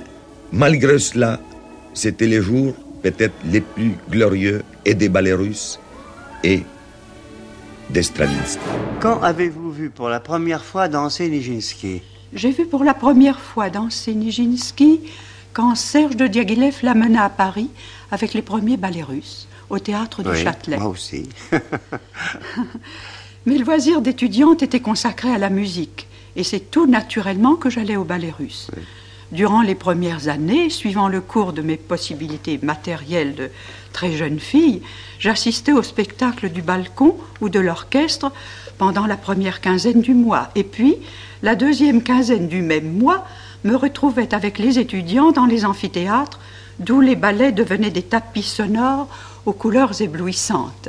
[0.52, 1.40] Malgré cela,
[1.92, 2.72] c'était les jours
[3.02, 5.80] peut-être les plus glorieux et des ballets russes
[6.44, 6.62] et
[7.90, 8.60] de Stravinsky.
[9.00, 12.00] Quand avez-vous vu pour la première fois danser Nijinsky?
[12.32, 15.00] J'ai vu pour la première fois danser Nijinsky
[15.52, 17.70] quand Serge de Diaghilev l'amena à Paris
[18.10, 20.78] avec les premiers ballets russes au théâtre du Oui, Châtelet.
[20.78, 21.28] Moi aussi.
[23.46, 28.04] Mes loisirs d'étudiante étaient consacrés à la musique et c'est tout naturellement que j'allais au
[28.04, 28.70] ballet russe.
[29.32, 33.50] Durant les premières années, suivant le cours de mes possibilités matérielles de
[33.92, 34.82] très jeune fille,
[35.18, 38.32] j'assistais au spectacle du balcon ou de l'orchestre
[38.78, 40.50] pendant la première quinzaine du mois.
[40.54, 40.96] Et puis,
[41.44, 43.26] la deuxième quinzaine du même mois,
[43.64, 46.40] me retrouvais avec les étudiants dans les amphithéâtres,
[46.78, 49.08] d'où les ballets devenaient des tapis sonores
[49.44, 50.88] aux couleurs éblouissantes.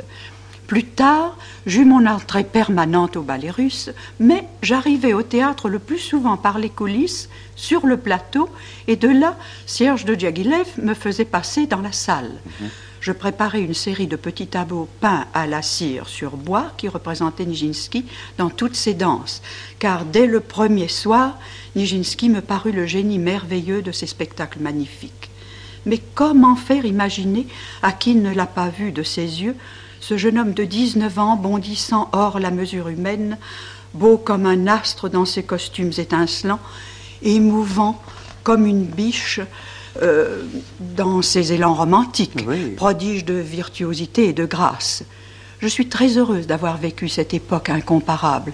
[0.66, 5.98] Plus tard, j'eus mon entrée permanente au ballet russe, mais j'arrivais au théâtre le plus
[5.98, 8.50] souvent par les coulisses, sur le plateau,
[8.86, 12.32] et de là, Serge de Diaghilev me faisait passer dans la salle.
[13.00, 17.46] Je préparais une série de petits tableaux peints à la cire sur bois qui représentaient
[17.46, 18.04] Nijinsky
[18.36, 19.42] dans toutes ses danses,
[19.78, 21.38] car dès le premier soir,
[21.76, 25.30] Nijinsky me parut le génie merveilleux de ces spectacles magnifiques.
[25.86, 27.46] Mais comment faire imaginer
[27.82, 29.54] à qui ne l'a pas vu de ses yeux
[30.06, 33.38] ce jeune homme de 19 ans bondissant hors la mesure humaine,
[33.92, 36.60] beau comme un astre dans ses costumes étincelants,
[37.22, 38.00] émouvant
[38.44, 39.40] comme une biche
[40.00, 40.44] euh,
[40.96, 45.02] dans ses élans romantiques, prodige de virtuosité et de grâce.
[45.58, 48.52] Je suis très heureuse d'avoir vécu cette époque incomparable,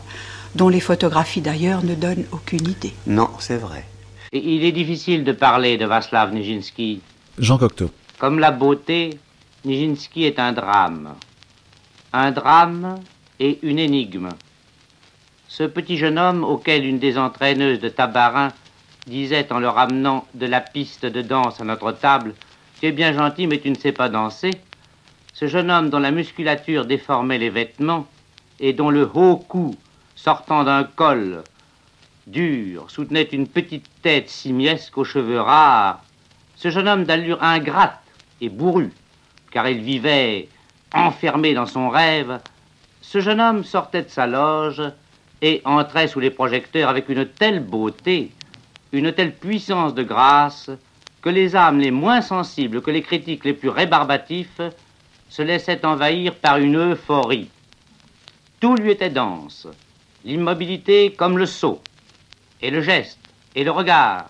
[0.54, 2.94] dont les photographies d'ailleurs ne donnent aucune idée.
[3.06, 3.84] Non, c'est vrai.
[4.32, 7.02] Et il est difficile de parler de Václav Nijinsky.
[7.38, 7.90] Jean Cocteau.
[8.18, 9.18] Comme la beauté,
[9.66, 11.14] Nijinsky est un drame.
[12.14, 12.96] Un drame
[13.40, 14.28] et une énigme.
[15.48, 18.48] Ce petit jeune homme auquel une des entraîneuses de Tabarin
[19.06, 22.34] disait en le ramenant de la piste de danse à notre table
[22.78, 24.50] Tu es bien gentil, mais tu ne sais pas danser.
[25.32, 28.06] Ce jeune homme dont la musculature déformait les vêtements
[28.60, 29.74] et dont le haut cou,
[30.14, 31.42] sortant d'un col
[32.26, 36.04] dur, soutenait une petite tête simiesque aux cheveux rares.
[36.56, 38.02] Ce jeune homme d'allure ingrate
[38.42, 38.92] et bourrue,
[39.50, 40.48] car il vivait
[40.94, 42.40] enfermé dans son rêve,
[43.00, 44.82] ce jeune homme sortait de sa loge
[45.40, 48.30] et entrait sous les projecteurs avec une telle beauté,
[48.92, 50.70] une telle puissance de grâce,
[51.20, 54.60] que les âmes les moins sensibles, que les critiques les plus rébarbatifs,
[55.28, 57.48] se laissaient envahir par une euphorie.
[58.60, 59.66] Tout lui était dense,
[60.24, 61.80] l'immobilité comme le saut,
[62.60, 63.18] et le geste,
[63.54, 64.28] et le regard,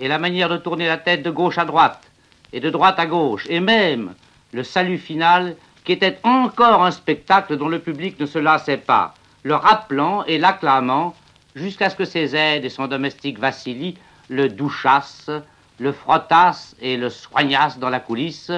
[0.00, 2.10] et la manière de tourner la tête de gauche à droite,
[2.52, 4.14] et de droite à gauche, et même
[4.52, 9.14] le salut final qui était encore un spectacle dont le public ne se lassait pas,
[9.42, 11.14] le rappelant et l'acclamant
[11.54, 13.96] jusqu'à ce que ses aides et son domestique Vassili
[14.28, 15.30] le douchassent,
[15.78, 18.50] le frottassent et le soignassent dans la coulisse,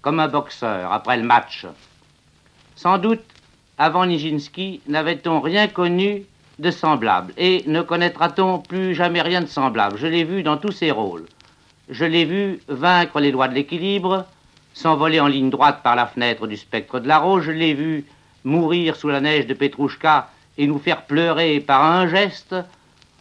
[0.00, 1.66] comme un boxeur après le match.
[2.74, 3.24] Sans doute,
[3.76, 6.24] avant Nijinsky, n'avait-on rien connu
[6.58, 9.98] de semblable, et ne connaîtra-t-on plus jamais rien de semblable.
[9.98, 11.26] Je l'ai vu dans tous ses rôles.
[11.88, 14.26] Je l'ai vu vaincre les lois de l'équilibre,
[14.78, 18.04] s'envoler en ligne droite par la fenêtre du spectre de la rose, je l'ai vu
[18.44, 22.54] mourir sous la neige de Petrouchka et nous faire pleurer par un geste,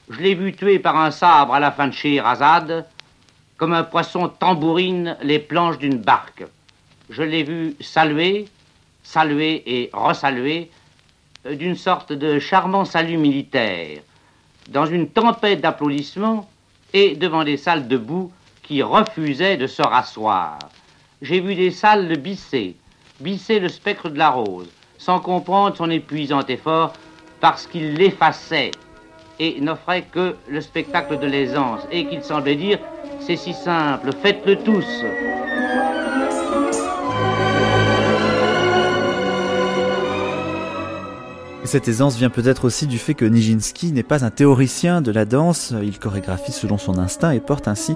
[0.09, 2.85] Je l'ai vu tuer par un sabre à la fin de Scheherazade,
[3.57, 6.45] comme un poisson tambourine les planches d'une barque.
[7.09, 8.47] Je l'ai vu saluer,
[9.01, 10.69] saluer et resaluer
[11.47, 13.99] euh, d'une sorte de charmant salut militaire,
[14.69, 16.47] dans une tempête d'applaudissements
[16.93, 20.59] et devant des salles debout qui refusaient de se rasseoir.
[21.21, 22.75] J'ai vu des salles le bisser,
[23.19, 24.67] bisser le spectre de la rose,
[24.99, 26.93] sans comprendre son épuisant effort,
[27.39, 28.71] parce qu'il l'effaçait
[29.39, 32.77] et n'offrait que le spectacle de l'aisance, et qu'il semblait dire
[33.19, 35.03] c'est si simple, faites-le tous.
[41.67, 45.25] Cette aisance vient peut-être aussi du fait que Nijinsky n'est pas un théoricien de la
[45.25, 47.95] danse, il chorégraphie selon son instinct et porte ainsi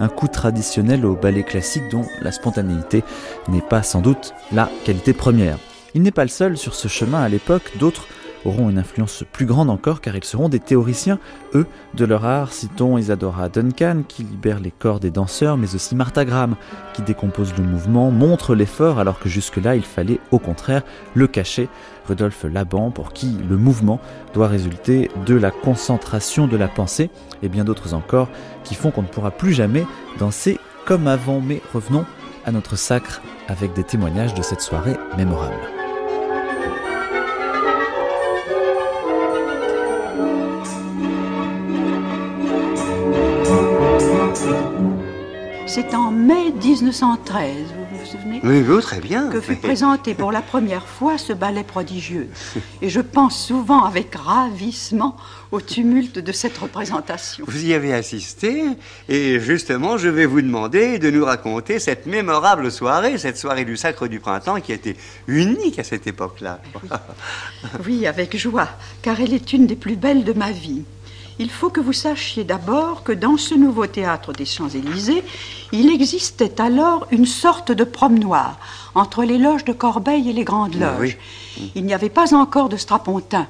[0.00, 3.04] un coup traditionnel au ballet classique dont la spontanéité
[3.46, 5.58] n'est pas sans doute la qualité première.
[5.94, 8.08] Il n'est pas le seul sur ce chemin à l'époque, d'autres
[8.44, 11.18] auront une influence plus grande encore car ils seront des théoriciens,
[11.54, 12.52] eux, de leur art.
[12.52, 16.56] Citons Isadora Duncan qui libère les corps des danseurs, mais aussi Martha Graham
[16.94, 20.82] qui décompose le mouvement, montre l'effort alors que jusque-là il fallait au contraire
[21.14, 21.68] le cacher.
[22.08, 24.00] Rudolf Laban pour qui le mouvement
[24.34, 27.10] doit résulter de la concentration de la pensée
[27.42, 28.28] et bien d'autres encore
[28.64, 29.86] qui font qu'on ne pourra plus jamais
[30.18, 31.40] danser comme avant.
[31.40, 32.04] Mais revenons
[32.44, 35.81] à notre sacre avec des témoignages de cette soirée mémorable.
[45.74, 49.30] C'est en mai 1913, vous vous souvenez Oui, oui, très bien.
[49.30, 52.28] Que fut présenté pour la première fois ce ballet prodigieux.
[52.82, 55.16] Et je pense souvent avec ravissement
[55.50, 57.46] au tumulte de cette représentation.
[57.48, 58.64] Vous y avez assisté,
[59.08, 63.78] et justement, je vais vous demander de nous raconter cette mémorable soirée, cette soirée du
[63.78, 66.60] Sacre du Printemps qui était unique à cette époque-là.
[66.82, 66.90] Oui.
[67.86, 68.68] oui, avec joie,
[69.00, 70.82] car elle est une des plus belles de ma vie.
[71.42, 75.24] Il faut que vous sachiez d'abord que dans ce nouveau théâtre des Champs-Élysées,
[75.72, 78.60] il existait alors une sorte de promenoir
[78.94, 81.18] entre les loges de Corbeil et les grandes loges.
[81.58, 81.72] Oui.
[81.74, 83.48] Il n'y avait pas encore de strapontin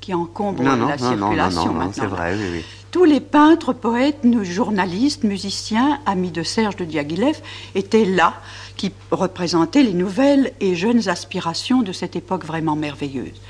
[0.00, 1.92] qui encombre non, non, la non, circulation maintenant.
[1.94, 2.64] C'est vrai, oui, oui.
[2.90, 7.40] Tous les peintres, poètes, journalistes, musiciens, amis de Serge de Diaghilev
[7.76, 8.34] étaient là,
[8.76, 13.40] qui représentaient les nouvelles et jeunes aspirations de cette époque vraiment merveilleuse.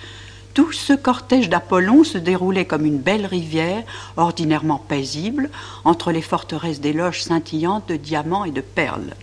[0.55, 3.83] Tout ce cortège d'Apollon se déroulait comme une belle rivière,
[4.17, 5.51] ordinairement paisible,
[5.85, 9.15] entre les forteresses des loges scintillantes de diamants et de perles.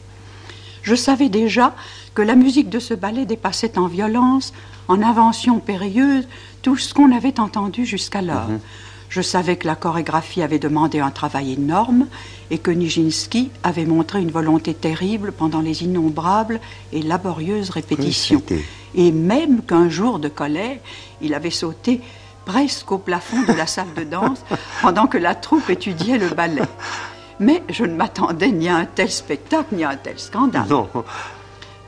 [0.83, 1.73] Je savais déjà
[2.13, 4.51] que la musique de ce ballet dépassait en violence,
[4.89, 6.27] en invention périlleuse,
[6.61, 8.49] tout ce qu'on avait entendu jusqu'alors.
[8.49, 8.59] Mhm.
[9.07, 12.07] Je savais que la chorégraphie avait demandé un travail énorme
[12.49, 16.61] et que Nijinsky avait montré une volonté terrible pendant les innombrables
[16.93, 18.41] et laborieuses répétitions.
[18.95, 20.77] Et même qu'un jour de colère,
[21.21, 22.01] il avait sauté
[22.45, 24.43] presque au plafond de la salle de danse
[24.81, 26.61] pendant que la troupe étudiait le ballet.
[27.39, 30.67] Mais je ne m'attendais ni à un tel spectacle ni à un tel scandale.
[30.69, 30.87] Non.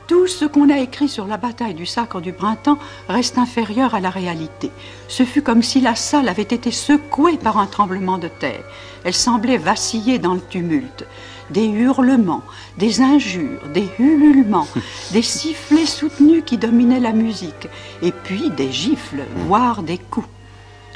[0.06, 4.00] Tout ce qu'on a écrit sur la bataille du sacre du printemps reste inférieur à
[4.00, 4.70] la réalité.
[5.08, 8.64] Ce fut comme si la salle avait été secouée par un tremblement de terre.
[9.04, 11.06] Elle semblait vaciller dans le tumulte.
[11.50, 12.42] Des hurlements,
[12.78, 14.66] des injures, des ululements,
[15.12, 17.68] des sifflets soutenus qui dominaient la musique,
[18.02, 20.28] et puis des gifles, voire des coups.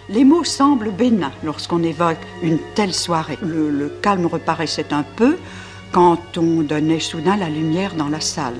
[0.08, 3.38] Les mots semblent bénins lorsqu'on évoque une telle soirée.
[3.42, 5.37] Le, le calme reparaissait un peu
[5.92, 8.56] quand on donnait soudain la lumière dans la salle.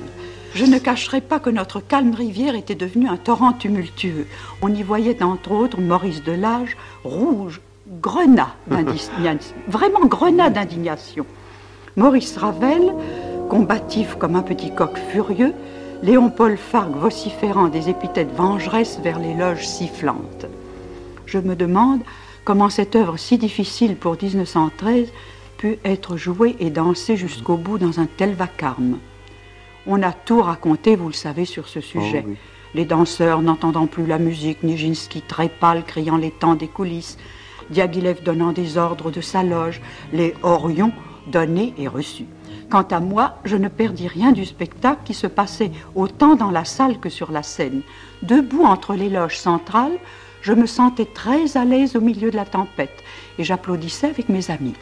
[0.55, 4.27] Je ne cacherai pas que notre calme rivière était devenue un torrent tumultueux.
[4.61, 7.61] On y voyait entre autres Maurice Delage, rouge,
[8.01, 11.25] grenat d'indignation, vraiment grenat d'indignation.
[11.95, 12.93] Maurice Ravel,
[13.49, 15.53] combatif comme un petit coq furieux,
[16.03, 20.45] Léon-Paul Fargue vociférant des épithètes vengeresses vers les loges sifflantes.
[21.25, 22.01] Je me demande
[22.45, 25.11] comment cette œuvre si difficile pour 1913
[25.57, 28.99] put être jouée et dansée jusqu'au bout dans un tel vacarme.
[29.87, 32.23] On a tout raconté, vous le savez, sur ce sujet.
[32.25, 32.37] Oh, oui.
[32.75, 37.17] Les danseurs n'entendant plus la musique, Nijinsky très pâle criant les temps des coulisses,
[37.71, 39.81] Diaghilev donnant des ordres de sa loge,
[40.13, 40.93] les Orions
[41.29, 42.27] donnés et reçus.
[42.69, 46.65] Quant à moi, je ne perdis rien du spectacle qui se passait autant dans la
[46.65, 47.81] salle que sur la scène.
[48.21, 49.97] Debout entre les loges centrales,
[50.41, 53.03] je me sentais très à l'aise au milieu de la tempête
[53.37, 54.75] et j'applaudissais avec mes amis.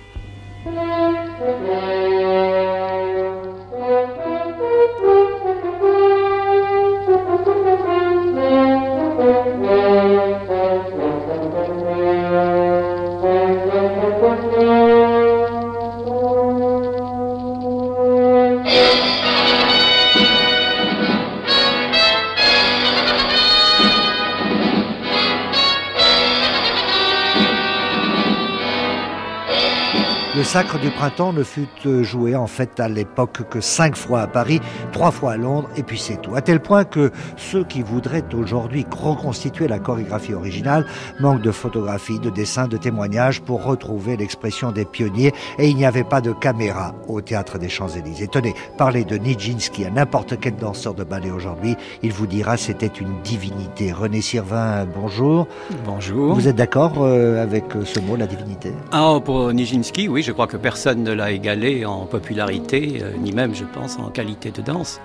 [30.58, 34.28] Sacre du Printemps ne fut euh, joué en fait à l'époque que cinq fois à
[34.28, 34.60] Paris,
[34.91, 36.34] trois fois à Londres, et puis c'est tout.
[36.34, 40.88] À tel point que ceux qui voudraient aujourd'hui reconstituer la chorégraphie originale
[41.20, 45.86] manquent de photographies, de dessins, de témoignages pour retrouver l'expression des pionniers, et il n'y
[45.86, 48.28] avait pas de caméra au Théâtre des Champs-Élysées.
[48.28, 52.88] Tenez, parlez de Nijinsky à n'importe quel danseur de ballet aujourd'hui, il vous dira c'était
[52.88, 53.91] une divinité.
[53.91, 55.47] René Sirvin, bonjour.
[55.86, 56.34] Bonjour.
[56.34, 58.74] Vous êtes d'accord euh, avec ce mot, la divinité?
[58.91, 63.32] Ah, pour Nijinsky, oui, je crois que personne ne l'a égalé en popularité, euh, ni
[63.32, 65.00] même, je pense, en qualité de danse.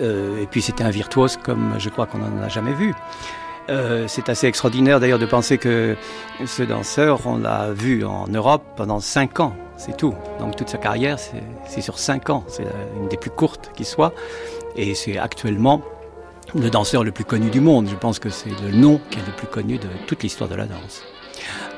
[0.00, 2.94] Euh, et puis c'était un virtuose comme je crois qu'on n'en a jamais vu.
[3.70, 5.96] Euh, c'est assez extraordinaire d'ailleurs de penser que
[6.44, 10.14] ce danseur, on l'a vu en Europe pendant cinq ans, c'est tout.
[10.40, 12.44] Donc toute sa carrière, c'est sur cinq ans.
[12.48, 12.66] C'est
[12.96, 14.12] une des plus courtes qui soit.
[14.74, 15.82] Et c'est actuellement
[16.54, 17.88] le danseur le plus connu du monde.
[17.88, 20.56] Je pense que c'est le nom qui est le plus connu de toute l'histoire de
[20.56, 21.02] la danse.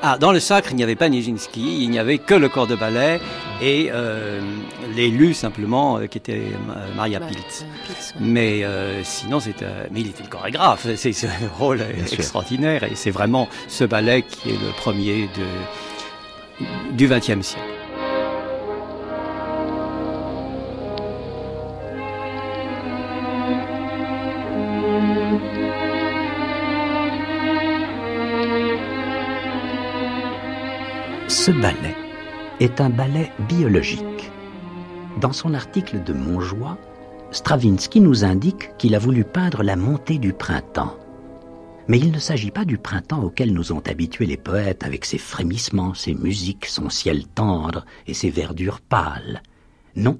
[0.01, 2.67] Ah, dans le sacre, il n'y avait pas Nijinsky, il n'y avait que le corps
[2.67, 3.19] de ballet
[3.61, 4.39] et euh,
[4.95, 7.65] l'élu simplement euh, qui était euh, Maria Pilz.
[8.19, 10.87] Mais euh, sinon, c'était, mais il était le chorégraphe.
[10.95, 17.07] C'est ce rôle extraordinaire et c'est vraiment ce ballet qui est le premier de, du
[17.07, 17.74] XXe siècle.
[31.35, 31.93] Ce ballet
[32.61, 34.31] est un ballet biologique.
[35.19, 36.77] Dans son article de Montjoie,
[37.31, 40.95] Stravinsky nous indique qu'il a voulu peindre la montée du printemps.
[41.89, 45.17] Mais il ne s'agit pas du printemps auquel nous ont habitués les poètes avec ses
[45.17, 49.43] frémissements, ses musiques, son ciel tendre et ses verdures pâles.
[49.97, 50.17] Non,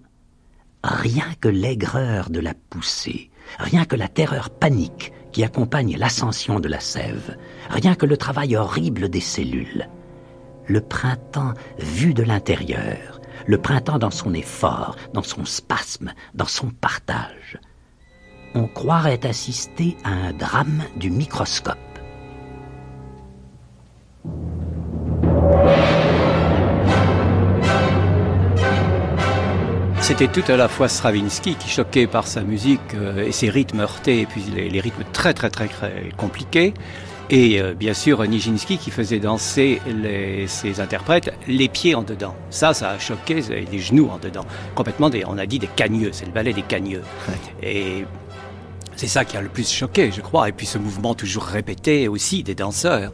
[0.83, 6.67] rien que l'aigreur de la poussée, rien que la terreur panique qui accompagne l'ascension de
[6.67, 7.37] la sève,
[7.69, 9.87] rien que le travail horrible des cellules
[10.67, 16.69] le printemps vu de l'intérieur, le printemps dans son effort, dans son spasme, dans son
[16.69, 17.59] partage.
[18.53, 21.77] On croirait assister à un drame du microscope.
[29.99, 33.79] C'était tout à la fois Stravinsky qui choquait par sa musique euh, et ses rythmes
[33.79, 36.75] heurtés puis les, les rythmes très très très, très compliqués
[37.29, 42.35] et euh, bien sûr, Nijinsky qui faisait danser les, ses interprètes les pieds en dedans.
[42.49, 44.45] Ça, ça a choqué les genoux en dedans.
[44.75, 47.01] Complètement, des, on a dit des cagneux, c'est le ballet des cagneux.
[47.63, 48.05] Et
[48.95, 50.47] c'est ça qui a le plus choqué, je crois.
[50.47, 53.11] Et puis ce mouvement toujours répété aussi des danseurs.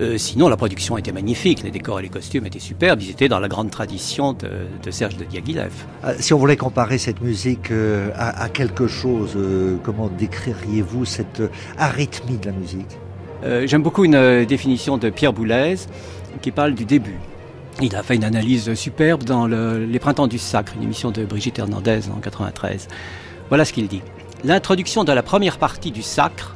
[0.00, 1.62] Euh, sinon, la production était magnifique.
[1.62, 3.00] Les décors et les costumes étaient superbes.
[3.02, 4.50] Ils étaient dans la grande tradition de,
[4.82, 5.72] de Serge de Diaghilev.
[6.04, 11.04] Euh, si on voulait comparer cette musique euh, à, à, quelque chose, euh, comment décririez-vous
[11.06, 11.42] cette
[11.78, 12.98] arythmie de la musique?
[13.44, 15.76] Euh, J'aime beaucoup une euh, définition de Pierre Boulez
[16.40, 17.18] qui parle du début.
[17.80, 21.24] Il a fait une analyse superbe dans le, Les Printemps du Sacre, une émission de
[21.24, 22.88] Brigitte Hernandez en 93.
[23.48, 24.02] Voilà ce qu'il dit.
[24.44, 26.54] L'introduction de la première partie du Sacre,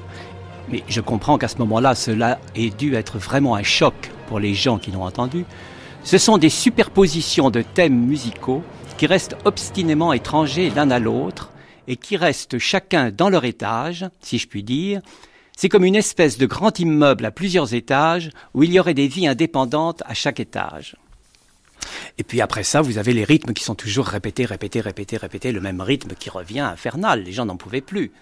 [0.71, 3.95] mais je comprends qu'à ce moment-là, cela ait dû être vraiment un choc
[4.29, 5.45] pour les gens qui l'ont entendu.
[6.03, 8.63] Ce sont des superpositions de thèmes musicaux
[8.97, 11.51] qui restent obstinément étrangers l'un à l'autre
[11.89, 15.01] et qui restent chacun dans leur étage, si je puis dire,
[15.57, 19.09] c'est comme une espèce de grand immeuble à plusieurs étages où il y aurait des
[19.09, 20.97] vies indépendantes à chaque étage.
[22.19, 25.53] Et puis après ça, vous avez les rythmes qui sont toujours répétés, répétés, répétés, répétés,
[25.53, 27.23] le même rythme qui revient infernal.
[27.23, 28.13] Les gens n'en pouvaient plus.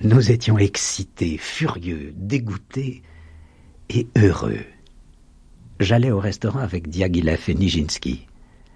[0.00, 3.02] Nous étions excités, furieux, dégoûtés
[3.88, 4.64] et heureux.
[5.78, 8.26] J'allais au restaurant avec Diaghilev et Nijinsky.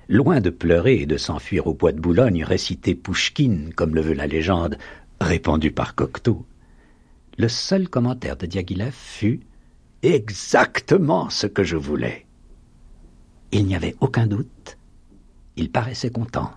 [0.09, 4.15] Loin de pleurer et de s'enfuir au bois de Boulogne réciter Pouchkine, comme le veut
[4.15, 4.79] la légende,
[5.21, 6.47] répandue par Cocteau
[7.37, 9.41] le seul commentaire de Diaghilev fut
[10.03, 12.27] exactement ce que je voulais.
[13.53, 14.79] Il n'y avait aucun doute,
[15.57, 16.53] il paraissait content.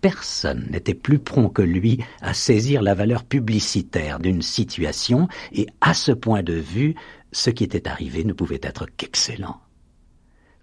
[0.00, 5.94] Personne n'était plus prompt que lui à saisir la valeur publicitaire d'une situation, et à
[5.94, 6.94] ce point de vue,
[7.30, 9.60] ce qui était arrivé ne pouvait être qu'excellent.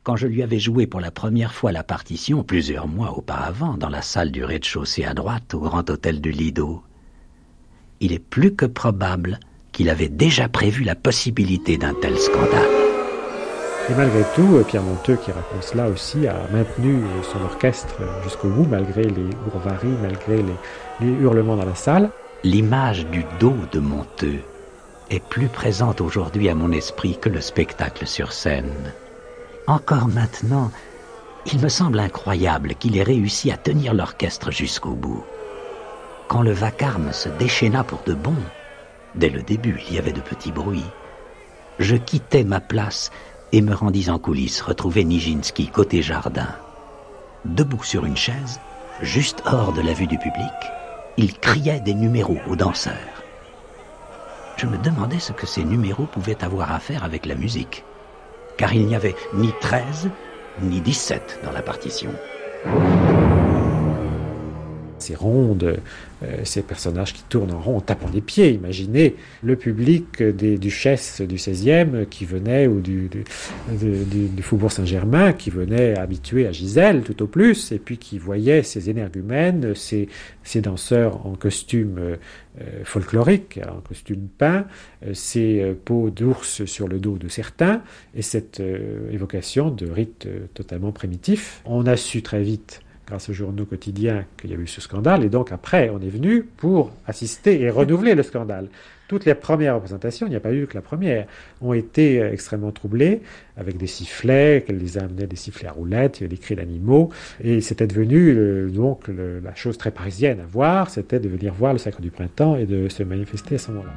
[0.03, 3.89] Quand je lui avais joué pour la première fois la partition plusieurs mois auparavant dans
[3.89, 6.83] la salle du rez-de-chaussée à droite au grand hôtel du Lido,
[8.01, 9.39] il est plus que probable
[9.71, 12.69] qu'il avait déjà prévu la possibilité d'un tel scandale.
[13.89, 17.95] Et malgré tout, euh, Pierre Monteux, qui raconte cela aussi, a maintenu euh, son orchestre
[18.23, 20.55] jusqu'au bout, malgré les bourvaries, malgré les,
[21.01, 22.09] les, hurlements dans la salle.
[22.43, 24.41] L'image du dos de Monteux
[25.09, 28.93] est plus présente aujourd'hui à mon esprit que le spectacle sur scène.
[29.65, 30.71] Encore maintenant,
[31.51, 35.23] il me semble incroyable qu'il ait réussi à tenir l'orchestre jusqu'au bout
[36.29, 38.35] quand le vacarme se déchaîna pour de bon,
[39.15, 40.85] dès le début il y avait de petits bruits,
[41.79, 43.09] je quittai ma place
[43.51, 46.49] et me rendis en coulisses retrouver Nijinsky côté jardin.
[47.45, 48.61] Debout sur une chaise,
[49.01, 50.53] juste hors de la vue du public,
[51.17, 52.93] il criait des numéros aux danseurs.
[54.57, 57.83] Je me demandais ce que ces numéros pouvaient avoir à faire avec la musique,
[58.55, 60.11] car il n'y avait ni 13
[60.61, 62.11] ni 17 dans la partition
[65.09, 65.79] ces rondes,
[66.21, 68.51] euh, ces personnages qui tournent en rond en tapant des pieds.
[68.51, 75.49] Imaginez le public des duchesses du XVIe qui venait, ou du, du, Faubourg Saint-Germain, qui
[75.49, 80.09] venait habitué à Gisèle tout au plus, et puis qui voyait ces énergumènes, ces,
[80.43, 82.15] ces danseurs en costume euh,
[82.83, 84.65] folklorique, en costume peint,
[85.05, 87.81] euh, ces peaux d'ours sur le dos de certains,
[88.13, 88.61] et cette
[89.11, 91.61] évocation de rites totalement primitifs.
[91.65, 95.23] On a su très vite grâce aux journaux quotidiens qu'il y a eu ce scandale,
[95.23, 98.69] et donc après on est venu pour assister et renouveler le scandale.
[99.07, 101.25] Toutes les premières représentations, il n'y a pas eu que la première,
[101.61, 103.21] ont été extrêmement troublées,
[103.57, 107.09] avec des sifflets, qu'elle les amenait des sifflets à roulettes, des cris d'animaux,
[107.43, 111.73] et c'était devenu euh, donc la chose très parisienne à voir, c'était de venir voir
[111.73, 113.91] le Sacre du Printemps et de se manifester à ce moment-là.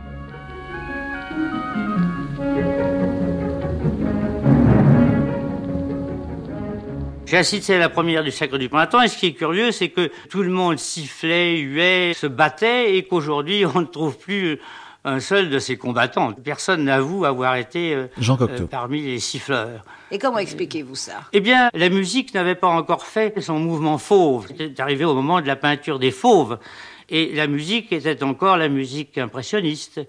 [7.33, 9.89] J'ai assisté à la première du Sacre du Printemps, et ce qui est curieux, c'est
[9.89, 14.61] que tout le monde sifflait, huait, se battait, et qu'aujourd'hui, on ne trouve plus
[15.07, 16.35] un seul de ces combattants.
[16.35, 19.83] Personne n'avoue avoir été euh, euh, parmi les siffleurs.
[20.11, 21.23] Et comment expliquez-vous ça?
[21.33, 24.49] Eh bien, la musique n'avait pas encore fait son mouvement fauve.
[24.49, 26.59] C'était arrivé au moment de la peinture des fauves.
[27.09, 30.03] Et la musique était encore la musique impressionniste.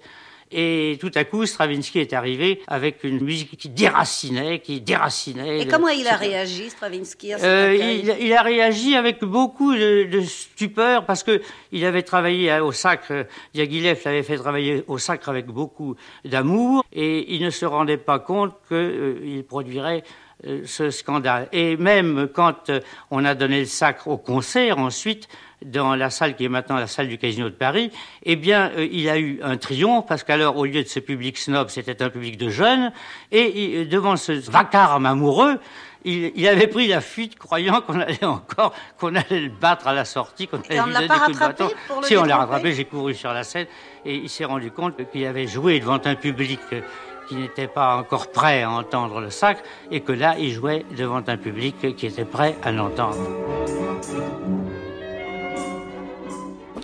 [0.54, 5.62] Et tout à coup, Stravinsky est arrivé avec une musique qui déracinait, qui déracinait.
[5.62, 7.76] Et comment il a réagi, Stravinsky euh,
[8.20, 11.42] il, a réagi avec beaucoup de, stupeur parce que
[11.72, 13.26] il avait travaillé au Sacre.
[13.54, 18.20] Diaghilev l'avait fait travailler au Sacre avec beaucoup d'amour et il ne se rendait pas
[18.20, 20.04] compte qu'il euh, produirait
[20.46, 21.48] euh, ce scandale.
[21.52, 22.70] Et même quand
[23.10, 25.28] on a donné le sacre au concert, ensuite,
[25.66, 27.92] dans la salle qui est maintenant la salle du Casino de Paris,
[28.24, 31.38] eh bien, euh, il a eu un triomphe parce qu'alors, au lieu de ce public
[31.38, 32.92] snob, c'était un public de jeunes,
[33.32, 35.60] et euh, devant ce vacarme amoureux,
[36.06, 40.06] il, avait pris la fuite croyant qu'on allait encore, qu'on allait le battre à la
[40.06, 41.70] sortie, qu'on allait lui donner des coups de bâton.
[42.04, 43.68] Si on l'a rattrapé, j'ai couru sur la scène
[44.06, 46.82] et il s'est rendu compte qu'il avait joué devant un public euh,
[47.28, 49.62] qui n'était pas encore prêt à entendre le sacre
[49.92, 53.18] et que là, il jouait devant un public qui était prêt à l'entendre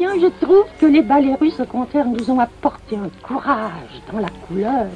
[0.07, 4.29] je trouve que les ballets russes, au contraire, nous ont apporté un courage dans la
[4.47, 4.87] couleur,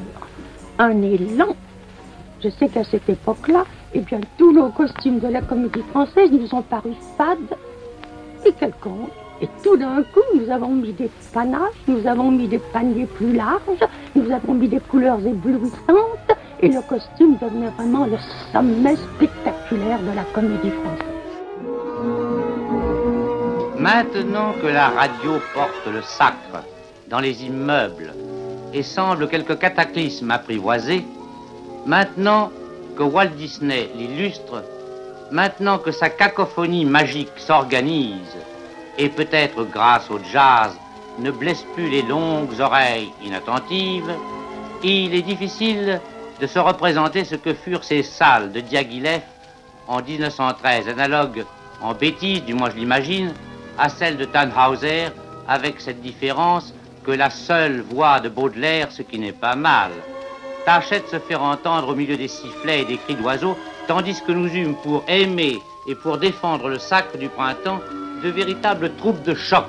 [0.79, 1.55] un élan.
[2.41, 6.53] Je sais qu'à cette époque-là, eh bien, tous nos costumes de la comédie française nous
[6.55, 7.57] ont paru fades
[8.45, 9.11] et quelconques.
[9.41, 13.33] Et tout d'un coup, nous avons mis des panaches, nous avons mis des paniers plus
[13.33, 13.85] larges,
[14.15, 16.31] nous avons mis des couleurs éblouissantes,
[16.61, 18.17] et le costume devenait vraiment le
[18.53, 21.12] sommet spectaculaire de la comédie française.
[23.83, 26.63] Maintenant que la radio porte le sacre
[27.09, 28.13] dans les immeubles
[28.73, 31.05] et semble quelque cataclysme apprivoisé,
[31.85, 32.49] maintenant
[32.95, 34.63] que Walt Disney l'illustre,
[35.31, 38.37] maintenant que sa cacophonie magique s'organise
[38.97, 40.71] et peut-être grâce au jazz
[41.19, 44.15] ne blesse plus les longues oreilles inattentives,
[44.81, 45.99] il est difficile
[46.39, 49.23] de se représenter ce que furent ces salles de Diaghilev
[49.89, 51.43] en 1913, analogue
[51.81, 53.33] en bêtise, du moins je l'imagine,
[53.77, 55.07] à celle de Tannhauser,
[55.47, 59.91] avec cette différence que la seule voix de Baudelaire, ce qui n'est pas mal,
[60.65, 63.57] tâchait de se faire entendre au milieu des sifflets et des cris d'oiseaux,
[63.87, 67.81] tandis que nous eûmes pour aimer et pour défendre le sacre du printemps
[68.23, 69.65] de véritables troupes de choc.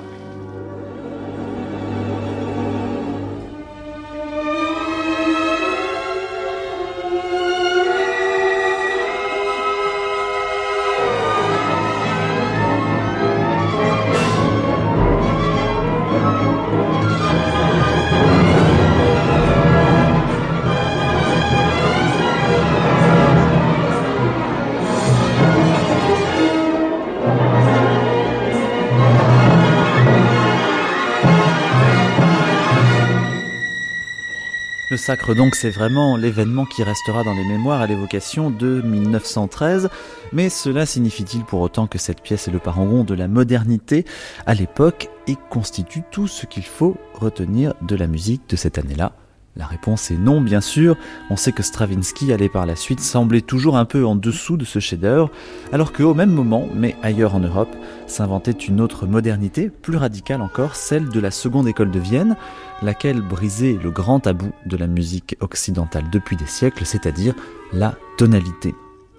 [35.05, 39.89] Le sacre donc c'est vraiment l'événement qui restera dans les mémoires à l'évocation de 1913,
[40.33, 44.03] mais cela signifie-t-il pour autant que cette pièce est le parangon de la modernité?
[44.47, 49.11] À l'époque et constitue tout ce qu'il faut retenir de la musique de cette année-là.
[49.57, 50.97] La réponse est non, bien sûr.
[51.29, 54.65] On sait que Stravinsky allait par la suite sembler toujours un peu en dessous de
[54.65, 55.31] ce chef-d'œuvre,
[55.71, 57.73] alors qu'au même moment, mais ailleurs en Europe,
[58.05, 62.35] s'inventait une autre modernité, plus radicale encore, celle de la seconde école de Vienne,
[62.81, 67.35] laquelle brisait le grand tabou de la musique occidentale depuis des siècles, c'est-à-dire
[67.73, 68.73] la tonalité.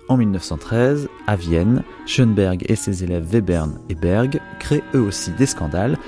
[0.09, 5.47] En 1913, à Vienne, Schoenberg et ses élèves Webern et Berg créent eux aussi des
[5.47, 5.99] scandales,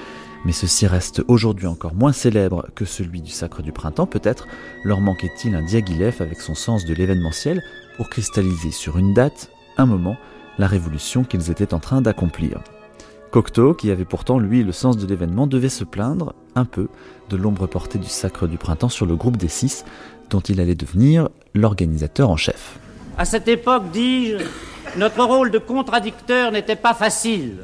[0.44, 4.46] mais ceci reste aujourd'hui encore moins célèbre que celui du Sacre du Printemps, peut-être
[4.84, 7.60] leur manquait-il un Diaghilev avec son sens de l'événementiel
[7.96, 10.16] pour cristalliser sur une date, un moment,
[10.58, 12.60] la révolution qu'ils étaient en train d'accomplir.
[13.30, 16.88] Cocteau, qui avait pourtant lui le sens de l'événement, devait se plaindre un peu
[17.30, 19.84] de l'ombre portée du Sacre du Printemps sur le groupe des six,
[20.30, 22.78] dont il allait devenir l'organisateur en chef.
[23.16, 24.44] À cette époque, dis-je,
[24.98, 27.58] notre rôle de contradicteur n'était pas facile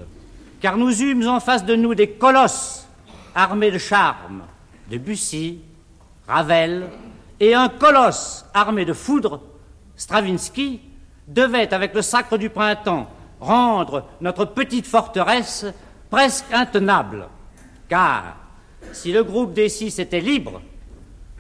[0.64, 2.88] car nous eûmes en face de nous des colosses
[3.34, 4.45] armés de charme,
[4.90, 5.61] de Bussy,
[6.26, 6.86] Ravel,
[7.38, 9.42] et un colosse armé de foudre,
[9.95, 10.80] Stravinsky,
[11.28, 15.66] devait, avec le sacre du printemps, rendre notre petite forteresse
[16.09, 17.28] presque intenable.
[17.86, 18.36] Car
[18.93, 20.61] si le groupe des six était libre,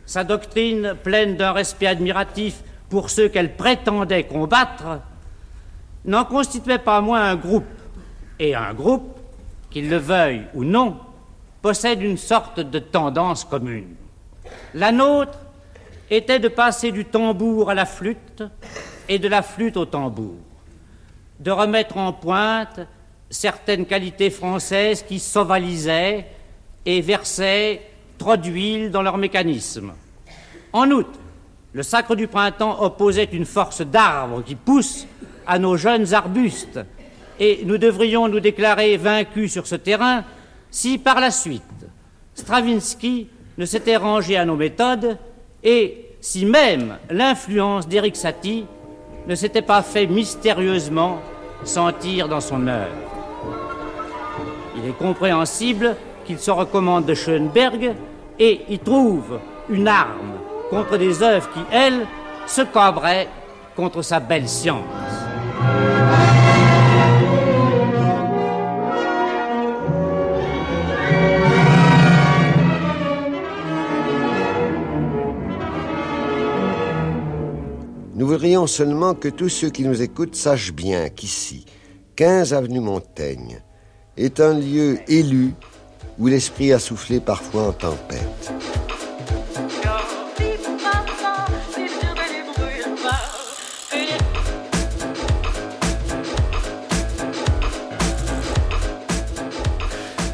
[0.06, 5.00] sa doctrine pleine d'un respect admiratif pour ceux qu'elle prétendait combattre,
[6.04, 7.64] n'en constituait pas moins un groupe.
[8.38, 9.18] Et un groupe
[9.70, 10.96] qu'il le veuille ou non,
[11.62, 13.94] possède une sorte de tendance commune.
[14.74, 15.38] La nôtre
[16.10, 18.42] était de passer du tambour à la flûte
[19.08, 20.36] et de la flûte au tambour,
[21.40, 22.80] de remettre en pointe
[23.30, 26.26] certaines qualités françaises qui s'ovalisaient
[26.86, 27.82] et versaient
[28.18, 29.92] trop d'huile dans leur mécanisme.
[30.72, 31.18] En outre,
[31.72, 35.06] le sacre du printemps opposait une force d'arbre qui pousse
[35.46, 36.80] à nos jeunes arbustes
[37.40, 40.24] et nous devrions nous déclarer vaincus sur ce terrain
[40.70, 41.62] si par la suite
[42.34, 43.28] Stravinsky
[43.58, 45.18] ne s'était rangé à nos méthodes
[45.62, 48.66] et si même l'influence d'Eric Satie
[49.26, 51.20] ne s'était pas fait mystérieusement
[51.64, 52.94] sentir dans son œuvre.
[54.76, 57.94] Il est compréhensible qu'il se recommande de Schoenberg
[58.38, 60.38] et y trouve une arme
[60.70, 62.06] contre des œuvres qui, elles,
[62.46, 63.28] se cabreraient
[63.76, 64.84] contre sa belle science.
[78.14, 81.66] Nous voudrions seulement que tous ceux qui nous écoutent sachent bien qu'ici,
[82.16, 83.60] 15 avenue Montaigne,
[84.16, 85.54] est un lieu élu
[86.18, 88.52] où l'esprit a soufflé parfois en tempête.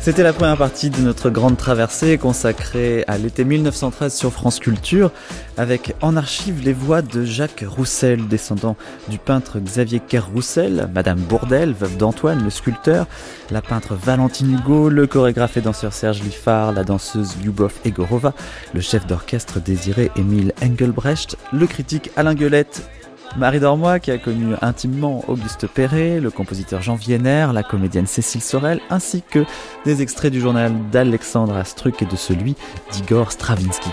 [0.03, 5.13] C'était la première partie de notre grande traversée consacrée à l'été 1913 sur France Culture,
[5.59, 8.77] avec en archive les voix de Jacques Roussel, descendant
[9.09, 13.07] du peintre Xavier Kerr-Roussel, Madame Bourdelle, veuve d'Antoine, le sculpteur,
[13.51, 18.33] la peintre Valentine Hugo, le chorégraphe et danseur Serge Liffard, la danseuse Lyubov Egorova,
[18.73, 22.89] le chef d'orchestre désiré Émile Engelbrecht, le critique Alain Gueulette
[23.37, 28.43] Marie Dormoy, qui a connu intimement Auguste Perret, le compositeur Jean Vienner, la comédienne Cécile
[28.43, 29.45] Sorel, ainsi que
[29.85, 32.57] des extraits du journal d'Alexandre Astruc et de celui
[32.93, 33.91] d'Igor Stravinsky.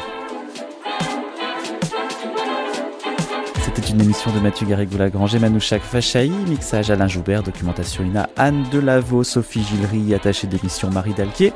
[3.89, 9.23] Une émission de Mathieu Garrigou-Lagrange et Manouchak Fachaï, mixage Alain Joubert, documentation Ina, Anne Delavaux,
[9.23, 11.53] Sophie Gillery, attachée d'émission Marie Dalquier.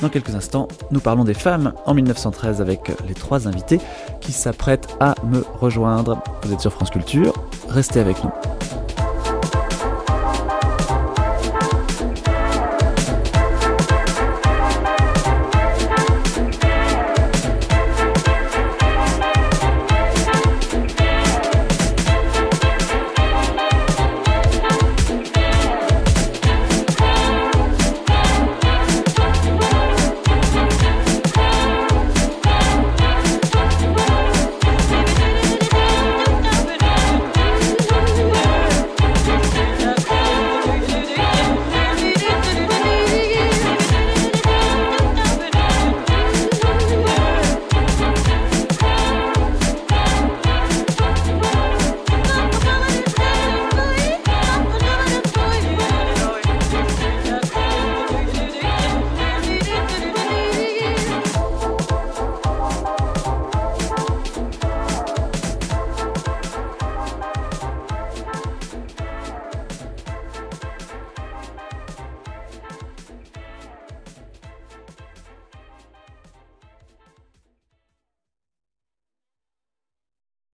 [0.00, 3.80] Dans quelques instants, nous parlons des femmes en 1913 avec les trois invités
[4.20, 6.22] qui s'apprêtent à me rejoindre.
[6.42, 7.34] Vous êtes sur France Culture,
[7.68, 8.30] restez avec nous.